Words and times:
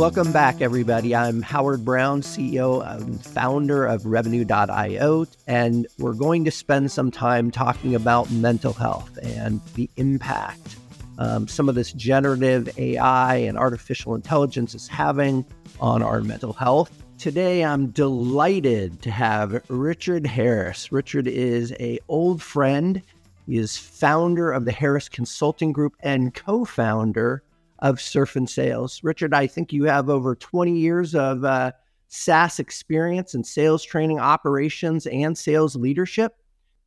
Welcome 0.00 0.32
back, 0.32 0.62
everybody. 0.62 1.14
I'm 1.14 1.42
Howard 1.42 1.84
Brown, 1.84 2.22
CEO 2.22 2.82
and 2.90 3.22
founder 3.22 3.84
of 3.84 4.06
Revenue.io, 4.06 5.26
and 5.46 5.86
we're 5.98 6.14
going 6.14 6.46
to 6.46 6.50
spend 6.50 6.90
some 6.90 7.10
time 7.10 7.50
talking 7.50 7.94
about 7.94 8.30
mental 8.30 8.72
health 8.72 9.18
and 9.22 9.60
the 9.74 9.90
impact 9.98 10.76
um, 11.18 11.46
some 11.48 11.68
of 11.68 11.74
this 11.74 11.92
generative 11.92 12.78
AI 12.78 13.34
and 13.36 13.58
artificial 13.58 14.14
intelligence 14.14 14.74
is 14.74 14.88
having 14.88 15.44
on 15.80 16.02
our 16.02 16.22
mental 16.22 16.54
health. 16.54 17.04
Today, 17.18 17.62
I'm 17.62 17.88
delighted 17.88 19.02
to 19.02 19.10
have 19.10 19.62
Richard 19.68 20.26
Harris. 20.26 20.90
Richard 20.90 21.28
is 21.28 21.74
a 21.78 21.98
old 22.08 22.42
friend. 22.42 23.02
He 23.44 23.58
is 23.58 23.76
founder 23.76 24.50
of 24.50 24.64
the 24.64 24.72
Harris 24.72 25.10
Consulting 25.10 25.72
Group 25.72 25.94
and 26.00 26.34
co-founder 26.34 27.42
of 27.80 28.00
Surf 28.00 28.36
and 28.36 28.48
Sales. 28.48 29.00
Richard, 29.02 29.34
I 29.34 29.46
think 29.46 29.72
you 29.72 29.84
have 29.84 30.08
over 30.08 30.34
20 30.34 30.76
years 30.76 31.14
of 31.14 31.44
uh, 31.44 31.72
SaaS 32.08 32.58
experience 32.58 33.34
in 33.34 33.44
sales 33.44 33.84
training, 33.84 34.18
operations, 34.18 35.06
and 35.06 35.36
sales 35.36 35.76
leadership. 35.76 36.36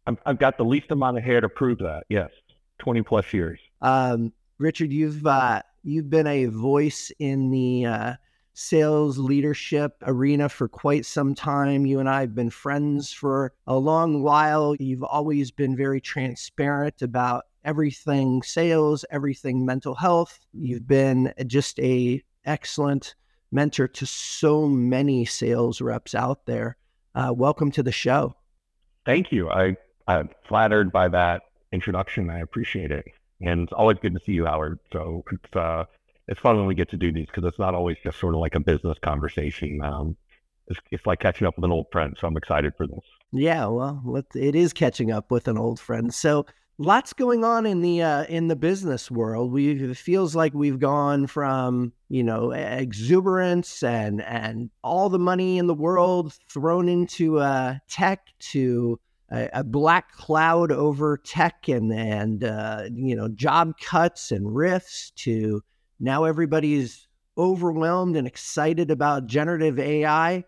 i 0.07 0.15
have 0.25 0.39
got 0.39 0.57
the 0.57 0.65
least 0.65 0.91
amount 0.91 1.17
of 1.17 1.23
hair 1.23 1.41
to 1.41 1.49
prove 1.49 1.79
that. 1.79 2.03
Yes, 2.09 2.29
20 2.79 3.01
plus 3.03 3.33
years. 3.33 3.59
Um, 3.81 4.33
Richard, 4.59 4.91
you've 4.91 5.25
uh, 5.25 5.61
you've 5.83 6.09
been 6.09 6.27
a 6.27 6.45
voice 6.45 7.11
in 7.19 7.49
the 7.49 7.85
uh, 7.85 8.13
sales 8.53 9.17
leadership 9.17 9.95
arena 10.03 10.47
for 10.47 10.67
quite 10.67 11.05
some 11.05 11.33
time. 11.33 11.85
You 11.85 11.99
and 11.99 12.09
I 12.09 12.21
have 12.21 12.35
been 12.35 12.49
friends 12.49 13.11
for 13.11 13.53
a 13.67 13.77
long 13.77 14.21
while. 14.21 14.75
You've 14.75 15.03
always 15.03 15.51
been 15.51 15.75
very 15.75 15.99
transparent 15.99 17.01
about 17.01 17.45
everything 17.63 18.43
sales, 18.43 19.05
everything 19.11 19.65
mental 19.65 19.95
health. 19.95 20.39
You've 20.53 20.87
been 20.87 21.33
just 21.47 21.79
a 21.79 22.21
excellent 22.45 23.15
mentor 23.51 23.87
to 23.87 24.05
so 24.05 24.67
many 24.67 25.25
sales 25.25 25.81
reps 25.81 26.15
out 26.15 26.45
there. 26.45 26.77
Uh, 27.15 27.31
welcome 27.35 27.71
to 27.71 27.83
the 27.83 27.91
show. 27.91 28.35
Thank 29.05 29.31
you. 29.31 29.49
I 29.49 29.75
I'm 30.07 30.29
flattered 30.47 30.91
by 30.91 31.07
that 31.09 31.43
introduction. 31.71 32.29
I 32.29 32.39
appreciate 32.39 32.91
it, 32.91 33.05
and 33.41 33.61
it's 33.61 33.73
always 33.73 33.97
good 34.01 34.13
to 34.13 34.19
see 34.19 34.33
you, 34.33 34.45
Howard. 34.45 34.79
So 34.91 35.23
it's 35.31 35.55
uh, 35.55 35.85
it's 36.27 36.39
fun 36.39 36.57
when 36.57 36.65
we 36.65 36.75
get 36.75 36.89
to 36.89 36.97
do 36.97 37.11
these 37.11 37.27
because 37.27 37.43
it's 37.45 37.59
not 37.59 37.75
always 37.75 37.97
just 38.03 38.19
sort 38.19 38.33
of 38.33 38.39
like 38.39 38.55
a 38.55 38.59
business 38.59 38.97
conversation. 39.01 39.81
Um, 39.83 40.17
it's, 40.67 40.79
it's 40.91 41.05
like 41.05 41.19
catching 41.19 41.45
up 41.45 41.55
with 41.57 41.65
an 41.65 41.71
old 41.71 41.87
friend. 41.91 42.15
So 42.19 42.27
I'm 42.27 42.37
excited 42.37 42.73
for 42.77 42.87
this. 42.87 43.03
Yeah, 43.31 43.65
well, 43.67 44.23
it 44.35 44.55
is 44.55 44.73
catching 44.73 45.11
up 45.11 45.31
with 45.31 45.47
an 45.47 45.57
old 45.57 45.79
friend. 45.79 46.13
So 46.13 46.45
lots 46.83 47.13
going 47.13 47.43
on 47.43 47.65
in 47.65 47.81
the 47.81 48.01
uh, 48.01 48.23
in 48.25 48.47
the 48.47 48.55
business 48.55 49.09
world. 49.09 49.51
We 49.51 49.71
it 49.71 49.97
feels 49.97 50.35
like 50.35 50.53
we've 50.53 50.79
gone 50.79 51.27
from 51.27 51.93
you 52.09 52.23
know 52.23 52.51
exuberance 52.51 53.83
and 53.83 54.21
and 54.21 54.69
all 54.83 55.09
the 55.09 55.19
money 55.19 55.57
in 55.57 55.67
the 55.67 55.73
world 55.73 56.37
thrown 56.49 56.89
into 56.89 57.39
uh, 57.39 57.75
tech 57.87 58.27
to 58.51 58.99
a, 59.31 59.49
a, 59.53 59.63
black 59.63 60.11
cloud 60.11 60.71
over 60.71 61.17
tech 61.17 61.67
and 61.67 61.91
and 61.91 62.43
uh, 62.43 62.83
you 62.93 63.15
know 63.15 63.29
job 63.29 63.73
cuts 63.79 64.31
and 64.31 64.55
RIFs 64.55 65.11
to 65.11 65.61
now 65.99 66.25
everybody's 66.25 67.07
overwhelmed 67.37 68.15
and 68.15 68.27
excited 68.27 68.91
about 68.91 69.25
generative 69.25 69.79
AI 69.79 70.43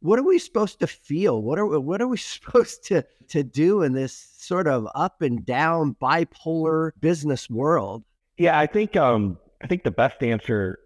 what 0.00 0.18
are 0.18 0.24
we 0.24 0.38
supposed 0.38 0.80
to 0.80 0.86
feel? 0.86 1.42
What 1.42 1.58
are 1.58 1.80
what 1.80 2.00
are 2.00 2.08
we 2.08 2.16
supposed 2.16 2.84
to 2.86 3.04
to 3.28 3.42
do 3.42 3.82
in 3.82 3.92
this 3.92 4.14
sort 4.38 4.66
of 4.66 4.88
up 4.94 5.22
and 5.22 5.44
down 5.44 5.96
bipolar 6.00 6.92
business 7.00 7.50
world? 7.50 8.04
Yeah, 8.36 8.58
I 8.58 8.66
think 8.66 8.96
um 8.96 9.38
I 9.62 9.66
think 9.66 9.82
the 9.82 9.90
best 9.90 10.22
answer 10.22 10.80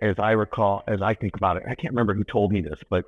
as 0.00 0.18
I 0.18 0.32
recall 0.32 0.82
as 0.86 1.02
I 1.02 1.14
think 1.14 1.36
about 1.36 1.56
it, 1.56 1.64
I 1.68 1.74
can't 1.74 1.92
remember 1.92 2.14
who 2.14 2.24
told 2.24 2.52
me 2.52 2.60
this, 2.60 2.80
but 2.88 3.04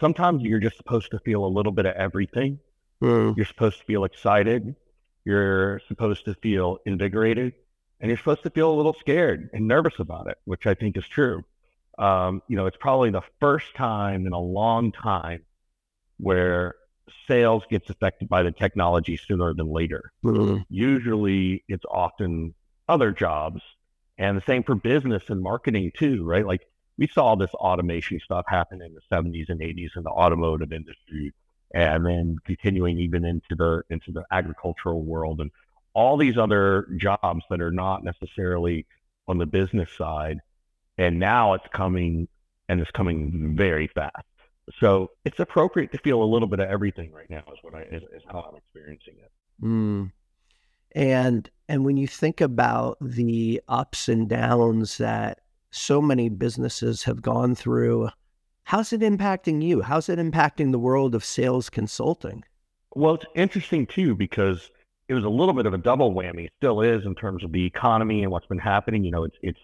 sometimes 0.00 0.42
you're 0.42 0.60
just 0.60 0.76
supposed 0.76 1.10
to 1.10 1.18
feel 1.20 1.44
a 1.44 1.48
little 1.48 1.72
bit 1.72 1.86
of 1.86 1.94
everything. 1.94 2.58
Mm. 3.02 3.36
You're 3.36 3.46
supposed 3.46 3.78
to 3.78 3.84
feel 3.84 4.04
excited, 4.04 4.74
you're 5.24 5.80
supposed 5.88 6.24
to 6.24 6.34
feel 6.36 6.78
invigorated, 6.86 7.52
and 8.00 8.08
you're 8.08 8.16
supposed 8.16 8.42
to 8.44 8.50
feel 8.50 8.72
a 8.72 8.76
little 8.76 8.94
scared 8.94 9.50
and 9.52 9.68
nervous 9.68 9.98
about 9.98 10.28
it, 10.28 10.38
which 10.44 10.66
I 10.66 10.74
think 10.74 10.96
is 10.96 11.06
true 11.06 11.44
um, 11.98 12.42
you 12.48 12.56
know, 12.56 12.66
it's 12.66 12.76
probably 12.78 13.10
the 13.10 13.22
first 13.40 13.74
time 13.74 14.26
in 14.26 14.32
a 14.32 14.40
long 14.40 14.92
time 14.92 15.42
where 16.18 16.74
sales 17.26 17.62
gets 17.70 17.88
affected 17.90 18.28
by 18.28 18.42
the 18.42 18.52
technology 18.52 19.16
sooner 19.16 19.54
than 19.54 19.68
later. 19.68 20.12
Mm-hmm. 20.24 20.62
Usually 20.68 21.64
it's 21.68 21.84
often 21.90 22.54
other 22.88 23.12
jobs 23.12 23.62
and 24.18 24.36
the 24.36 24.42
same 24.46 24.62
for 24.62 24.74
business 24.74 25.22
and 25.28 25.42
marketing 25.42 25.92
too, 25.96 26.24
right? 26.24 26.46
Like 26.46 26.66
we 26.98 27.06
saw 27.06 27.36
this 27.36 27.52
automation 27.54 28.20
stuff 28.20 28.44
happen 28.48 28.80
in 28.82 28.94
the 28.94 29.00
70s 29.14 29.48
and 29.48 29.60
80s 29.60 29.96
in 29.96 30.02
the 30.02 30.10
automotive 30.10 30.72
industry 30.72 31.32
and 31.74 32.06
then 32.06 32.36
continuing 32.44 32.98
even 32.98 33.24
into 33.24 33.54
the 33.56 33.82
into 33.90 34.12
the 34.12 34.24
agricultural 34.30 35.02
world 35.02 35.40
and 35.40 35.50
all 35.94 36.16
these 36.16 36.38
other 36.38 36.86
jobs 36.96 37.44
that 37.50 37.60
are 37.60 37.72
not 37.72 38.04
necessarily 38.04 38.86
on 39.28 39.38
the 39.38 39.46
business 39.46 39.90
side 39.96 40.38
and 40.98 41.18
now 41.18 41.54
it's 41.54 41.66
coming 41.72 42.28
and 42.68 42.80
it's 42.80 42.90
coming 42.92 43.54
very 43.56 43.88
fast. 43.88 44.24
So 44.80 45.10
it's 45.24 45.38
appropriate 45.38 45.92
to 45.92 45.98
feel 45.98 46.22
a 46.22 46.24
little 46.24 46.48
bit 46.48 46.58
of 46.58 46.68
everything 46.68 47.12
right 47.12 47.30
now 47.30 47.44
is 47.52 47.58
what 47.62 47.74
I 47.74 47.82
is, 47.82 48.02
is 48.14 48.22
how 48.28 48.40
I'm 48.40 48.56
experiencing 48.56 49.14
it. 49.22 49.30
Mm. 49.64 50.12
And 50.94 51.50
and 51.68 51.84
when 51.84 51.96
you 51.96 52.08
think 52.08 52.40
about 52.40 52.98
the 53.00 53.60
ups 53.68 54.08
and 54.08 54.28
downs 54.28 54.98
that 54.98 55.40
so 55.70 56.00
many 56.00 56.28
businesses 56.28 57.02
have 57.04 57.22
gone 57.22 57.54
through, 57.54 58.08
how's 58.64 58.92
it 58.92 59.02
impacting 59.02 59.62
you? 59.62 59.82
How's 59.82 60.08
it 60.08 60.18
impacting 60.18 60.72
the 60.72 60.78
world 60.78 61.14
of 61.14 61.24
sales 61.24 61.70
consulting? 61.70 62.42
Well, 62.94 63.14
it's 63.14 63.26
interesting 63.34 63.86
too 63.86 64.14
because 64.14 64.70
it 65.08 65.14
was 65.14 65.24
a 65.24 65.28
little 65.28 65.54
bit 65.54 65.66
of 65.66 65.74
a 65.74 65.78
double 65.78 66.12
whammy, 66.12 66.48
still 66.56 66.80
is 66.80 67.04
in 67.04 67.14
terms 67.14 67.44
of 67.44 67.52
the 67.52 67.64
economy 67.64 68.22
and 68.22 68.32
what's 68.32 68.46
been 68.46 68.58
happening. 68.58 69.04
You 69.04 69.12
know, 69.12 69.24
it's 69.24 69.36
it's 69.42 69.60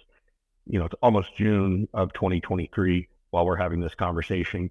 you 0.67 0.79
know, 0.79 0.87
it's 0.87 0.95
almost 1.03 1.37
June 1.37 1.89
of 1.95 2.13
2023 2.13 3.09
while 3.31 3.47
we're 3.47 3.57
having 3.57 3.81
this 3.81 3.95
conversation. 3.95 4.71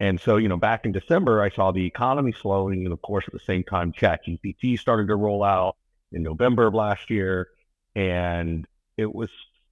And 0.00 0.20
so, 0.20 0.36
you 0.36 0.48
know, 0.48 0.56
back 0.56 0.84
in 0.84 0.92
December, 0.92 1.42
I 1.42 1.48
saw 1.48 1.70
the 1.70 1.86
economy 1.86 2.32
slowing. 2.32 2.84
And 2.84 2.92
of 2.92 3.00
course, 3.02 3.24
at 3.26 3.32
the 3.32 3.40
same 3.40 3.62
time, 3.62 3.92
ChatGPT 3.92 4.78
started 4.78 5.06
to 5.08 5.16
roll 5.16 5.44
out 5.44 5.76
in 6.10 6.22
November 6.22 6.66
of 6.66 6.74
last 6.74 7.08
year. 7.08 7.48
And 7.94 8.66
it 8.96 9.12
was, 9.14 9.30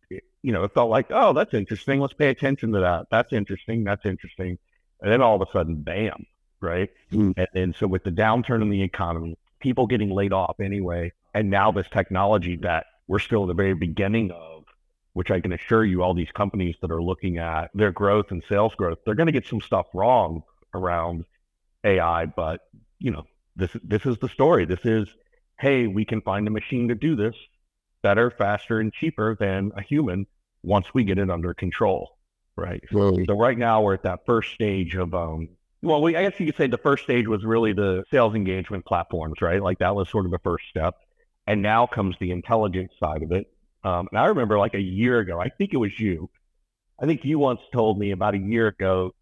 you 0.08 0.52
know, 0.52 0.64
it 0.64 0.72
felt 0.72 0.90
like, 0.90 1.06
oh, 1.10 1.32
that's 1.32 1.54
interesting. 1.54 2.00
Let's 2.00 2.14
pay 2.14 2.28
attention 2.28 2.72
to 2.72 2.80
that. 2.80 3.06
That's 3.10 3.32
interesting. 3.32 3.84
That's 3.84 4.06
interesting. 4.06 4.58
And 5.00 5.10
then 5.10 5.20
all 5.22 5.40
of 5.40 5.46
a 5.46 5.50
sudden, 5.50 5.82
bam, 5.82 6.26
right? 6.60 6.90
Mm. 7.12 7.34
And, 7.36 7.48
and 7.54 7.74
so, 7.74 7.86
with 7.86 8.04
the 8.04 8.10
downturn 8.10 8.62
in 8.62 8.70
the 8.70 8.82
economy, 8.82 9.36
people 9.60 9.86
getting 9.86 10.10
laid 10.10 10.32
off 10.32 10.60
anyway, 10.60 11.12
and 11.34 11.50
now 11.50 11.72
this 11.72 11.88
technology 11.90 12.56
that 12.56 12.86
we're 13.08 13.18
still 13.18 13.42
at 13.42 13.48
the 13.48 13.54
very 13.54 13.74
beginning 13.74 14.30
of 14.30 14.59
which 15.12 15.30
I 15.30 15.40
can 15.40 15.52
assure 15.52 15.84
you, 15.84 16.02
all 16.02 16.14
these 16.14 16.30
companies 16.32 16.76
that 16.82 16.90
are 16.90 17.02
looking 17.02 17.38
at 17.38 17.70
their 17.74 17.92
growth 17.92 18.30
and 18.30 18.42
sales 18.48 18.74
growth, 18.74 18.98
they're 19.04 19.14
going 19.14 19.26
to 19.26 19.32
get 19.32 19.46
some 19.46 19.60
stuff 19.60 19.86
wrong 19.94 20.42
around 20.74 21.24
AI. 21.84 22.26
But 22.26 22.60
you 22.98 23.10
know, 23.10 23.24
this 23.56 23.70
this 23.82 24.06
is 24.06 24.18
the 24.18 24.28
story. 24.28 24.64
This 24.64 24.84
is, 24.84 25.08
hey, 25.58 25.86
we 25.86 26.04
can 26.04 26.20
find 26.20 26.46
a 26.46 26.50
machine 26.50 26.88
to 26.88 26.94
do 26.94 27.16
this 27.16 27.34
better, 28.02 28.30
faster, 28.30 28.80
and 28.80 28.92
cheaper 28.92 29.36
than 29.38 29.72
a 29.76 29.82
human 29.82 30.26
once 30.62 30.86
we 30.94 31.04
get 31.04 31.18
it 31.18 31.30
under 31.30 31.54
control, 31.54 32.16
right? 32.56 32.82
Really? 32.92 33.26
So 33.26 33.34
right 33.34 33.58
now 33.58 33.82
we're 33.82 33.94
at 33.94 34.02
that 34.04 34.20
first 34.26 34.54
stage 34.54 34.94
of 34.94 35.14
um, 35.14 35.48
well, 35.82 36.02
we, 36.02 36.16
I 36.16 36.28
guess 36.28 36.38
you 36.38 36.46
could 36.46 36.56
say 36.56 36.66
the 36.66 36.78
first 36.78 37.04
stage 37.04 37.26
was 37.26 37.44
really 37.44 37.72
the 37.72 38.04
sales 38.10 38.34
engagement 38.34 38.84
platforms, 38.84 39.40
right? 39.40 39.62
Like 39.62 39.78
that 39.78 39.94
was 39.94 40.08
sort 40.08 40.26
of 40.26 40.30
the 40.30 40.38
first 40.38 40.64
step. 40.68 40.94
And 41.46 41.62
now 41.62 41.86
comes 41.86 42.16
the 42.20 42.30
intelligence 42.30 42.92
side 43.00 43.22
of 43.22 43.32
it, 43.32 43.46
um, 43.84 44.08
and 44.10 44.18
I 44.18 44.26
remember 44.26 44.58
like 44.58 44.74
a 44.74 44.80
year 44.80 45.18
ago, 45.20 45.40
I 45.40 45.48
think 45.48 45.72
it 45.72 45.78
was 45.78 45.98
you. 45.98 46.30
I 47.00 47.06
think 47.06 47.24
you 47.24 47.38
once 47.38 47.60
told 47.72 47.98
me 47.98 48.10
about 48.10 48.34
a 48.34 48.38
year 48.38 48.66
ago 48.66 49.14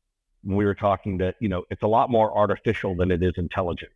when 0.42 0.56
we 0.56 0.64
were 0.64 0.74
talking 0.74 1.18
that, 1.18 1.36
you 1.40 1.48
know, 1.48 1.64
it's 1.70 1.82
a 1.82 1.86
lot 1.86 2.10
more 2.10 2.36
artificial 2.36 2.96
than 2.96 3.10
it 3.10 3.22
is 3.22 3.34
intelligent 3.36 3.92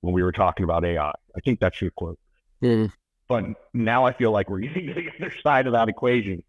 when 0.00 0.14
we 0.14 0.22
were 0.22 0.32
talking 0.32 0.64
about 0.64 0.84
AI. 0.84 1.10
I 1.10 1.40
think 1.44 1.58
that's 1.58 1.80
your 1.80 1.90
quote. 1.90 2.18
Mm. 2.62 2.92
But 3.28 3.44
now 3.74 4.04
I 4.04 4.12
feel 4.12 4.30
like 4.30 4.48
we're 4.48 4.58
getting 4.60 4.86
to 4.86 4.94
the 4.94 5.10
other 5.18 5.34
side 5.42 5.66
of 5.66 5.72
that 5.72 5.88
equation. 5.88 6.42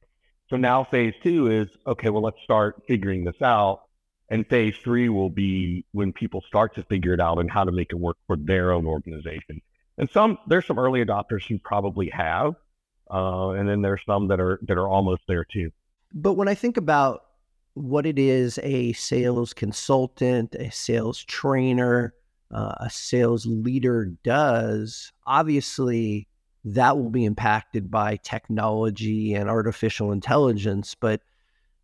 So 0.49 0.55
now 0.55 0.83
phase 0.83 1.13
two 1.23 1.51
is 1.51 1.67
okay, 1.85 2.09
well, 2.09 2.21
let's 2.21 2.41
start 2.43 2.81
figuring 2.87 3.23
this 3.23 3.41
out. 3.41 3.81
And 4.29 4.45
phase 4.47 4.75
three 4.83 5.09
will 5.09 5.29
be 5.29 5.85
when 5.93 6.11
people 6.13 6.41
start 6.47 6.75
to 6.75 6.83
figure 6.83 7.13
it 7.13 7.21
out 7.21 7.39
and 7.39 7.49
how 7.49 7.63
to 7.63 7.71
make 7.71 7.91
it 7.91 7.95
work 7.95 8.17
for 8.27 8.35
their 8.35 8.71
own 8.71 8.85
organization. 8.85 9.61
And 9.97 10.09
some, 10.09 10.37
there's 10.47 10.65
some 10.65 10.77
early 10.77 11.03
adopters 11.03 11.47
who 11.47 11.57
probably 11.59 12.09
have, 12.09 12.55
uh, 13.11 13.49
and 13.51 13.67
then 13.67 13.81
there's 13.81 14.01
some 14.05 14.27
that 14.27 14.39
are 14.39 14.59
that 14.63 14.77
are 14.77 14.87
almost 14.87 15.23
there 15.27 15.45
too. 15.45 15.71
But 16.13 16.33
when 16.33 16.47
I 16.47 16.55
think 16.55 16.77
about 16.77 17.21
what 17.73 18.05
it 18.05 18.17
is 18.17 18.59
a 18.63 18.93
sales 18.93 19.53
consultant, 19.53 20.55
a 20.55 20.71
sales 20.71 21.23
trainer, 21.23 22.13
uh, 22.51 22.73
a 22.79 22.89
sales 22.89 23.45
leader 23.45 24.13
does, 24.23 25.11
obviously 25.25 26.27
that 26.63 26.97
will 26.97 27.09
be 27.09 27.25
impacted 27.25 27.89
by 27.89 28.17
technology 28.17 29.33
and 29.33 29.49
artificial 29.49 30.11
intelligence. 30.11 30.95
But 30.95 31.21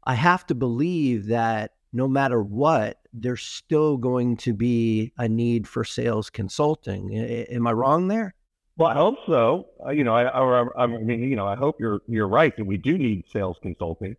I 0.04 0.16
have 0.16 0.46
to 0.48 0.56
believe 0.56 1.28
that 1.28 1.72
no 1.94 2.08
matter 2.08 2.42
what, 2.42 2.98
there's 3.14 3.44
still 3.44 3.98
going 3.98 4.36
to 4.38 4.54
be 4.54 5.14
a 5.18 5.30
need 5.30 5.68
for 5.68 5.84
sales 5.84 6.30
consulting. 6.30 7.16
am 7.16 7.68
I 7.68 7.72
wrong 7.72 8.08
there? 8.08 8.34
Well, 8.78 8.90
I 8.90 8.96
hope 8.96 9.18
so. 9.28 9.68
Uh, 9.86 9.92
you 9.92 10.04
know, 10.04 10.16
I, 10.16 10.24
I, 10.24 10.84
I 10.84 10.88
mean, 10.88 11.24
you 11.24 11.36
know, 11.36 11.48
I 11.48 11.56
hope 11.56 11.80
you're 11.80 12.02
you're 12.08 12.28
right 12.28 12.56
that 12.58 12.66
we 12.66 12.78
do 12.78 12.98
need 12.98 13.26
sales 13.32 13.58
consulting. 13.62 14.16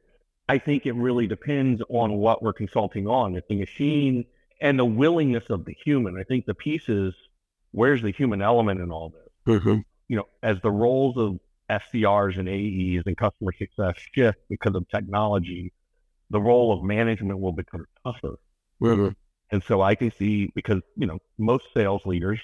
I 0.48 0.58
think 0.58 0.86
it 0.86 0.92
really 0.92 1.26
depends 1.26 1.82
on 1.88 2.12
what 2.14 2.42
we're 2.42 2.52
consulting 2.52 3.08
on. 3.08 3.34
If 3.34 3.48
the 3.48 3.56
machine 3.56 4.26
and 4.60 4.78
the 4.78 4.84
willingness 4.84 5.44
of 5.50 5.64
the 5.64 5.74
human, 5.84 6.18
I 6.18 6.22
think 6.22 6.46
the 6.46 6.54
piece 6.54 6.88
is 6.88 7.14
where's 7.72 8.02
the 8.02 8.12
human 8.12 8.42
element 8.42 8.80
in 8.80 8.90
all 8.90 9.10
this? 9.10 9.56
Mm-hmm. 9.56 9.78
You 10.08 10.16
know, 10.16 10.28
as 10.42 10.60
the 10.62 10.70
roles 10.70 11.16
of 11.16 11.38
SDRs 11.70 12.38
and 12.38 12.48
AEs 12.48 13.04
and 13.06 13.16
customer 13.16 13.52
success 13.52 13.94
shift 14.12 14.38
because 14.48 14.74
of 14.74 14.88
technology, 14.88 15.72
the 16.30 16.40
role 16.40 16.72
of 16.72 16.84
management 16.84 17.40
will 17.40 17.52
become 17.52 17.86
tougher. 18.04 18.38
Mm-hmm. 18.82 19.08
And 19.50 19.62
so 19.64 19.82
I 19.82 19.94
can 19.94 20.12
see 20.12 20.50
because, 20.54 20.82
you 20.96 21.06
know, 21.06 21.18
most 21.38 21.66
sales 21.74 22.02
leaders 22.04 22.40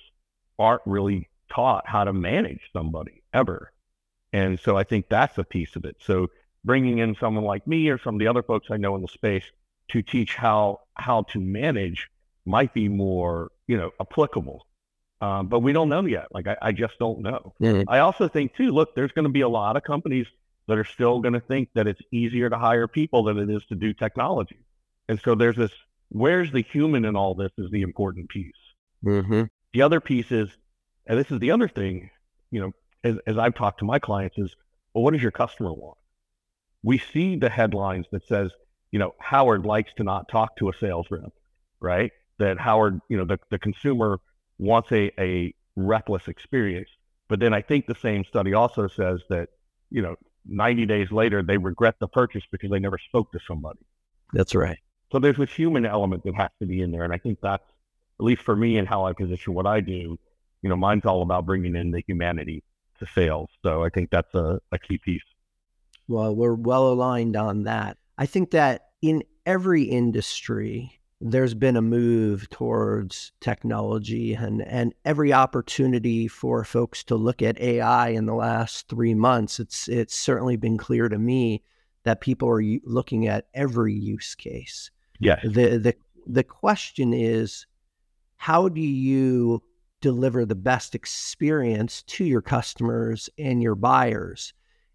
aren't 0.58 0.82
really 0.86 1.28
taught 1.50 1.87
how 1.87 2.05
to 2.05 2.12
manage 2.12 2.70
somebody 2.73 3.23
ever. 3.32 3.73
And 4.32 4.58
so 4.58 4.76
I 4.76 4.85
think 4.85 5.08
that's 5.08 5.38
a 5.38 5.44
piece 5.44 5.76
of 5.76 5.85
it. 5.85 5.97
So 6.00 6.29
bringing 6.64 6.99
in 6.99 7.17
someone 7.17 7.44
like 7.44 7.67
me 7.67 7.88
or 7.88 7.99
some 7.99 8.14
of 8.14 8.20
the 8.20 8.29
other 8.29 8.43
folks 8.43 8.69
I 8.70 8.76
know 8.76 8.94
in 8.97 9.02
the 9.02 9.08
space 9.08 9.44
to 9.91 10.02
teach 10.02 10.37
how 10.37 10.81
how 10.94 11.23
to 11.23 11.41
manage 11.41 12.08
might 12.47 12.73
be 12.73 12.88
more, 12.88 13.50
you 13.67 13.76
know, 13.76 13.91
applicable. 14.00 14.67
Um, 15.20 15.49
but 15.49 15.61
we 15.61 15.73
don't 15.73 15.88
know 15.88 16.05
yet. 16.06 16.29
Like 16.32 16.47
I, 16.47 16.56
I 16.62 16.73
just 16.73 16.99
don't 16.99 17.20
know. 17.20 17.55
Mm-hmm. 17.61 17.88
I 17.88 17.99
also 17.99 18.29
think 18.29 18.55
too. 18.55 18.70
Look, 18.70 18.94
there's 18.94 19.12
going 19.12 19.25
to 19.25 19.31
be 19.31 19.43
a 19.43 19.49
lot 19.49 19.76
of 19.76 19.82
companies 19.82 20.26
that 20.67 20.79
are 20.79 20.85
still 20.85 21.20
going 21.20 21.35
to 21.35 21.41
think 21.41 21.69
that 21.75 21.87
it's 21.87 22.00
easier 22.12 22.49
to 22.49 22.56
hire 22.56 22.87
people 22.87 23.25
than 23.25 23.38
it 23.38 23.50
is 23.50 23.64
to 23.67 23.75
do 23.75 23.93
technology. 23.93 24.61
And 25.08 25.20
so 25.20 25.35
there's 25.35 25.56
this. 25.56 25.73
Where's 26.08 26.50
the 26.50 26.62
human 26.62 27.05
in 27.05 27.17
all 27.17 27.35
this 27.35 27.53
is 27.58 27.70
the 27.70 27.82
important 27.82 28.29
piece. 28.29 28.53
Mm-hmm. 29.05 29.44
The 29.73 29.82
other 29.82 30.00
piece 30.00 30.32
is 30.32 30.49
and 31.10 31.18
this 31.18 31.32
is 31.32 31.40
the 31.40 31.50
other 31.50 31.66
thing, 31.66 32.08
you 32.52 32.60
know, 32.60 32.72
as, 33.02 33.16
as 33.26 33.36
I've 33.36 33.56
talked 33.56 33.80
to 33.80 33.84
my 33.84 33.98
clients 33.98 34.38
is, 34.38 34.54
well, 34.94 35.02
what 35.02 35.12
does 35.12 35.20
your 35.20 35.32
customer 35.32 35.72
want? 35.72 35.98
We 36.84 36.98
see 36.98 37.34
the 37.34 37.48
headlines 37.48 38.06
that 38.12 38.24
says, 38.28 38.52
you 38.92 39.00
know, 39.00 39.16
Howard 39.18 39.66
likes 39.66 39.92
to 39.96 40.04
not 40.04 40.28
talk 40.28 40.56
to 40.58 40.68
a 40.68 40.72
sales 40.72 41.08
rep, 41.10 41.32
right? 41.80 42.12
That 42.38 42.60
Howard, 42.60 43.00
you 43.08 43.16
know, 43.16 43.24
the, 43.24 43.40
the 43.50 43.58
consumer 43.58 44.20
wants 44.58 44.92
a, 44.92 45.10
a 45.20 45.52
repless 45.74 46.28
experience. 46.28 46.88
But 47.28 47.40
then 47.40 47.52
I 47.54 47.60
think 47.60 47.86
the 47.86 47.96
same 47.96 48.24
study 48.24 48.54
also 48.54 48.86
says 48.86 49.20
that, 49.30 49.48
you 49.90 50.02
know, 50.02 50.14
90 50.46 50.86
days 50.86 51.10
later, 51.10 51.42
they 51.42 51.56
regret 51.56 51.96
the 51.98 52.06
purchase 52.06 52.44
because 52.52 52.70
they 52.70 52.78
never 52.78 52.98
spoke 52.98 53.32
to 53.32 53.40
somebody. 53.48 53.80
That's 54.32 54.54
right. 54.54 54.78
So 55.10 55.18
there's 55.18 55.38
this 55.38 55.52
human 55.52 55.86
element 55.86 56.22
that 56.22 56.36
has 56.36 56.50
to 56.60 56.66
be 56.66 56.82
in 56.82 56.92
there. 56.92 57.02
And 57.02 57.12
I 57.12 57.18
think 57.18 57.40
that's, 57.42 57.64
at 58.20 58.24
least 58.24 58.42
for 58.42 58.54
me 58.54 58.76
and 58.76 58.86
how 58.86 59.06
I 59.06 59.12
position 59.12 59.54
what 59.54 59.66
I 59.66 59.80
do, 59.80 60.16
you 60.62 60.68
know, 60.68 60.76
mine's 60.76 61.04
all 61.04 61.22
about 61.22 61.46
bringing 61.46 61.76
in 61.76 61.90
the 61.90 62.02
humanity 62.06 62.62
to 62.98 63.06
sales. 63.14 63.48
So 63.62 63.84
I 63.84 63.88
think 63.88 64.10
that's 64.10 64.34
a, 64.34 64.60
a 64.72 64.78
key 64.78 64.98
piece. 64.98 65.22
Well, 66.08 66.34
we're 66.34 66.54
well 66.54 66.88
aligned 66.88 67.36
on 67.36 67.64
that. 67.64 67.96
I 68.18 68.26
think 68.26 68.50
that 68.50 68.88
in 69.00 69.22
every 69.46 69.84
industry, 69.84 71.00
there's 71.20 71.54
been 71.54 71.76
a 71.76 71.82
move 71.82 72.48
towards 72.50 73.32
technology 73.40 74.34
and, 74.34 74.62
and 74.62 74.94
every 75.04 75.32
opportunity 75.32 76.28
for 76.28 76.64
folks 76.64 77.04
to 77.04 77.14
look 77.14 77.42
at 77.42 77.60
AI 77.60 78.08
in 78.08 78.26
the 78.26 78.34
last 78.34 78.88
three 78.88 79.14
months. 79.14 79.60
It's 79.60 79.88
it's 79.88 80.14
certainly 80.14 80.56
been 80.56 80.78
clear 80.78 81.08
to 81.08 81.18
me 81.18 81.62
that 82.04 82.20
people 82.20 82.48
are 82.48 82.62
looking 82.84 83.28
at 83.28 83.46
every 83.54 83.94
use 83.94 84.34
case. 84.34 84.90
Yeah. 85.18 85.40
The 85.44 85.78
the 85.78 85.94
the 86.26 86.44
question 86.44 87.12
is, 87.12 87.66
how 88.36 88.68
do 88.68 88.80
you 88.80 89.62
deliver 90.00 90.44
the 90.44 90.55
best 90.55 90.94
experience 90.94 92.02
to 92.02 92.25
your 92.25 92.43
customers 92.43 93.29
and 93.38 93.62
your 93.62 93.75
buyers. 93.75 94.52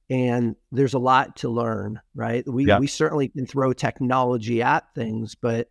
And 0.09 0.55
there's 0.71 0.93
a 0.93 0.99
lot 0.99 1.37
to 1.37 1.49
learn, 1.49 1.99
right? 2.13 2.47
We 2.47 2.67
yeah. 2.67 2.79
we 2.79 2.87
certainly 2.87 3.29
can 3.29 3.47
throw 3.47 3.73
technology 3.73 4.61
at 4.61 4.93
things, 4.93 5.35
but 5.35 5.69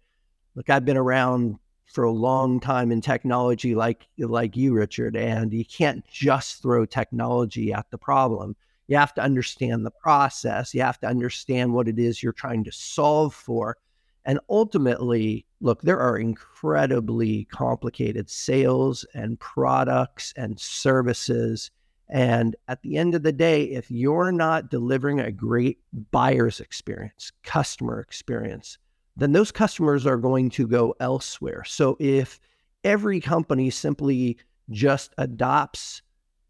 look, 0.55 0.71
I've 0.71 0.85
been 0.85 0.97
around 0.97 1.59
for 1.87 2.05
a 2.05 2.11
long 2.11 2.59
time 2.59 2.91
in 2.91 3.01
technology 3.01 3.75
like 3.75 4.09
like 4.19 4.57
you, 4.57 4.75
Richard, 4.75 5.17
and 5.17 5.53
you 5.53 5.65
can't 5.65 6.05
just 6.09 6.63
throw 6.63 6.85
technology 6.85 7.73
at 7.73 7.91
the 7.91 7.99
problem. 7.99 8.57
You 8.89 8.97
have 8.97 9.15
to 9.15 9.23
understand 9.23 9.87
the 9.87 9.93
process. 9.93 10.75
You 10.75 10.83
have 10.83 11.01
to 11.01 11.07
understand 11.07 11.73
what 11.73 11.89
it 11.89 11.99
is 11.99 12.23
you're 12.23 12.33
trying 12.33 12.65
to 12.65 12.73
solve 12.73 13.35
for. 13.35 13.77
And 14.25 14.41
ultimately, 14.49 15.47
look, 15.65 15.81
there 15.81 15.99
are 15.99 16.19
incredibly 16.19 17.47
complicated 17.47 18.29
sales 18.29 19.07
and 19.15 19.41
products 19.41 20.35
and 20.37 20.61
services. 20.61 21.71
And 22.11 22.55
at 22.69 22.83
the 22.83 22.99
end 22.99 23.15
of 23.15 23.23
the 23.23 23.33
day, 23.33 23.65
if 23.65 23.91
you're 23.91 24.31
not 24.31 24.69
delivering 24.69 25.21
a 25.21 25.33
great 25.33 25.79
buyer's 26.11 26.61
experience, 26.61 27.33
customer 27.45 27.99
experience, 27.99 28.77
then 29.17 29.33
those 29.33 29.51
customers 29.51 30.05
are 30.05 30.19
going 30.19 30.51
to 30.51 30.67
go 30.69 30.95
elsewhere. 31.01 31.65
So 31.65 31.97
if 31.99 32.39
every 32.85 33.19
company 33.19 33.71
simply 33.71 34.37
just 34.69 35.15
adopts 35.17 36.03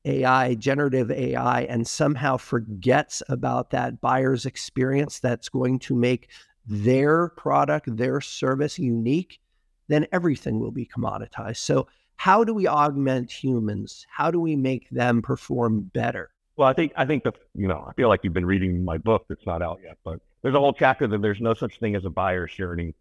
AI, 0.05 0.57
generative 0.57 1.13
AI, 1.13 1.63
and 1.63 1.87
somehow 1.87 2.37
forgets 2.37 3.23
about 3.29 3.71
that 3.71 4.01
buyer's 4.01 4.45
experience 4.45 5.21
that's 5.21 5.49
going 5.49 5.79
to 5.79 5.95
make 5.95 6.31
their 6.67 7.29
product, 7.31 7.97
their 7.97 8.21
service 8.21 8.79
unique, 8.79 9.41
then 9.89 10.07
everything 10.13 10.61
will 10.61 10.71
be 10.71 10.87
commoditized. 10.87 11.59
So, 11.59 11.87
how 12.17 12.45
do 12.45 12.55
we 12.55 12.69
augment 12.69 13.31
humans? 13.31 14.07
How 14.09 14.31
do 14.31 14.41
we 14.41 14.55
make 14.57 14.89
them 14.91 15.21
perform 15.21 15.91
better? 15.93 16.31
Well, 16.57 16.69
I 16.69 16.73
think 16.73 16.93
I 16.97 17.05
think 17.05 17.25
that 17.25 17.35
you 17.55 17.67
know 17.67 17.85
I 17.89 17.93
feel 17.95 18.09
like 18.09 18.21
you've 18.23 18.33
been 18.33 18.47
reading 18.47 18.85
my 18.85 18.99
book 18.99 19.27
that's 19.29 19.47
not 19.47 19.63
out 19.63 19.81
yet, 19.83 19.99
but 20.05 20.21
there's 20.43 20.55
a 20.55 20.61
whole 20.61 20.73
chapter 20.73 21.07
that 21.07 21.23
there's 21.23 21.41
no 21.41 21.55
such 21.55 21.81
thing 21.81 21.97
as 21.97 22.05
a 22.05 22.11
buyer's 22.11 22.55
journey. 22.55 22.95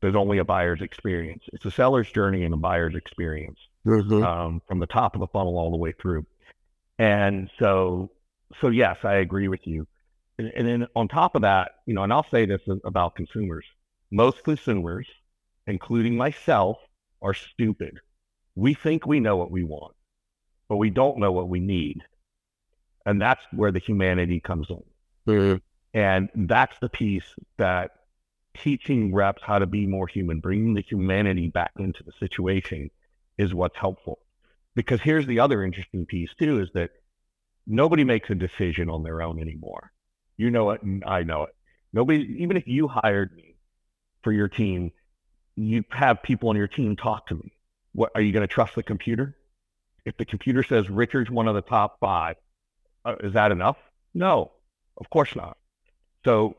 There's 0.00 0.16
only 0.16 0.38
a 0.38 0.44
buyer's 0.44 0.82
experience. 0.82 1.44
It's 1.52 1.64
a 1.64 1.70
seller's 1.70 2.10
journey 2.10 2.44
and 2.44 2.52
a 2.52 2.56
buyer's 2.56 2.94
experience 2.94 3.58
mm-hmm. 3.86 4.22
um, 4.22 4.62
from 4.66 4.78
the 4.78 4.86
top 4.86 5.14
of 5.14 5.20
the 5.20 5.26
funnel 5.28 5.58
all 5.58 5.70
the 5.70 5.76
way 5.76 5.92
through. 5.92 6.26
And 6.98 7.50
so, 7.58 8.10
so 8.60 8.68
yes, 8.68 8.98
I 9.04 9.16
agree 9.16 9.48
with 9.48 9.66
you. 9.66 9.86
And, 10.38 10.52
and 10.54 10.66
then 10.68 10.86
on 10.94 11.08
top 11.08 11.34
of 11.34 11.42
that, 11.42 11.72
you 11.86 11.94
know, 11.94 12.02
and 12.02 12.12
I'll 12.12 12.26
say 12.30 12.46
this 12.46 12.60
about 12.84 13.16
consumers 13.16 13.64
most 14.10 14.44
consumers, 14.44 15.06
including 15.66 16.16
myself, 16.16 16.78
are 17.22 17.34
stupid. 17.34 17.98
We 18.54 18.74
think 18.74 19.06
we 19.06 19.20
know 19.20 19.36
what 19.36 19.50
we 19.50 19.64
want, 19.64 19.94
but 20.68 20.76
we 20.76 20.90
don't 20.90 21.18
know 21.18 21.32
what 21.32 21.48
we 21.48 21.60
need. 21.60 22.02
And 23.04 23.20
that's 23.20 23.42
where 23.52 23.72
the 23.72 23.78
humanity 23.78 24.40
comes 24.40 24.68
in. 24.70 24.82
Mm-hmm. 25.26 25.56
And 25.98 26.28
that's 26.34 26.78
the 26.80 26.88
piece 26.88 27.34
that 27.58 27.90
teaching 28.56 29.14
reps 29.14 29.42
how 29.42 29.58
to 29.58 29.66
be 29.66 29.86
more 29.86 30.06
human, 30.06 30.40
bringing 30.40 30.74
the 30.74 30.82
humanity 30.82 31.48
back 31.48 31.72
into 31.78 32.02
the 32.04 32.12
situation 32.18 32.90
is 33.38 33.54
what's 33.54 33.76
helpful. 33.76 34.18
Because 34.74 35.00
here's 35.00 35.26
the 35.26 35.40
other 35.40 35.64
interesting 35.64 36.06
piece, 36.06 36.30
too, 36.38 36.60
is 36.60 36.68
that 36.74 36.90
nobody 37.66 38.04
makes 38.04 38.30
a 38.30 38.34
decision 38.34 38.88
on 38.88 39.02
their 39.02 39.22
own 39.22 39.40
anymore. 39.40 39.90
You 40.36 40.50
know 40.50 40.70
it, 40.70 40.82
and 40.82 41.04
I 41.04 41.22
know 41.22 41.44
it. 41.44 41.54
Nobody, 41.92 42.36
even 42.42 42.56
if 42.56 42.66
you 42.66 42.88
hired 42.88 43.34
me 43.34 43.56
for 44.22 44.32
your 44.32 44.48
team, 44.48 44.92
you 45.56 45.84
have 45.90 46.22
people 46.22 46.50
on 46.50 46.56
your 46.56 46.68
team 46.68 46.96
talk 46.96 47.28
to 47.28 47.34
me. 47.34 47.52
What 47.92 48.12
are 48.14 48.20
you 48.20 48.32
going 48.32 48.46
to 48.46 48.52
trust 48.52 48.74
the 48.74 48.82
computer? 48.82 49.36
If 50.04 50.16
the 50.16 50.24
computer 50.24 50.62
says 50.62 50.90
Richard's 50.90 51.30
one 51.30 51.48
of 51.48 51.54
the 51.54 51.62
top 51.62 51.98
five, 51.98 52.36
uh, 53.04 53.16
is 53.20 53.32
that 53.32 53.50
enough? 53.50 53.78
No, 54.14 54.52
of 54.98 55.08
course 55.10 55.34
not. 55.34 55.56
So 56.24 56.56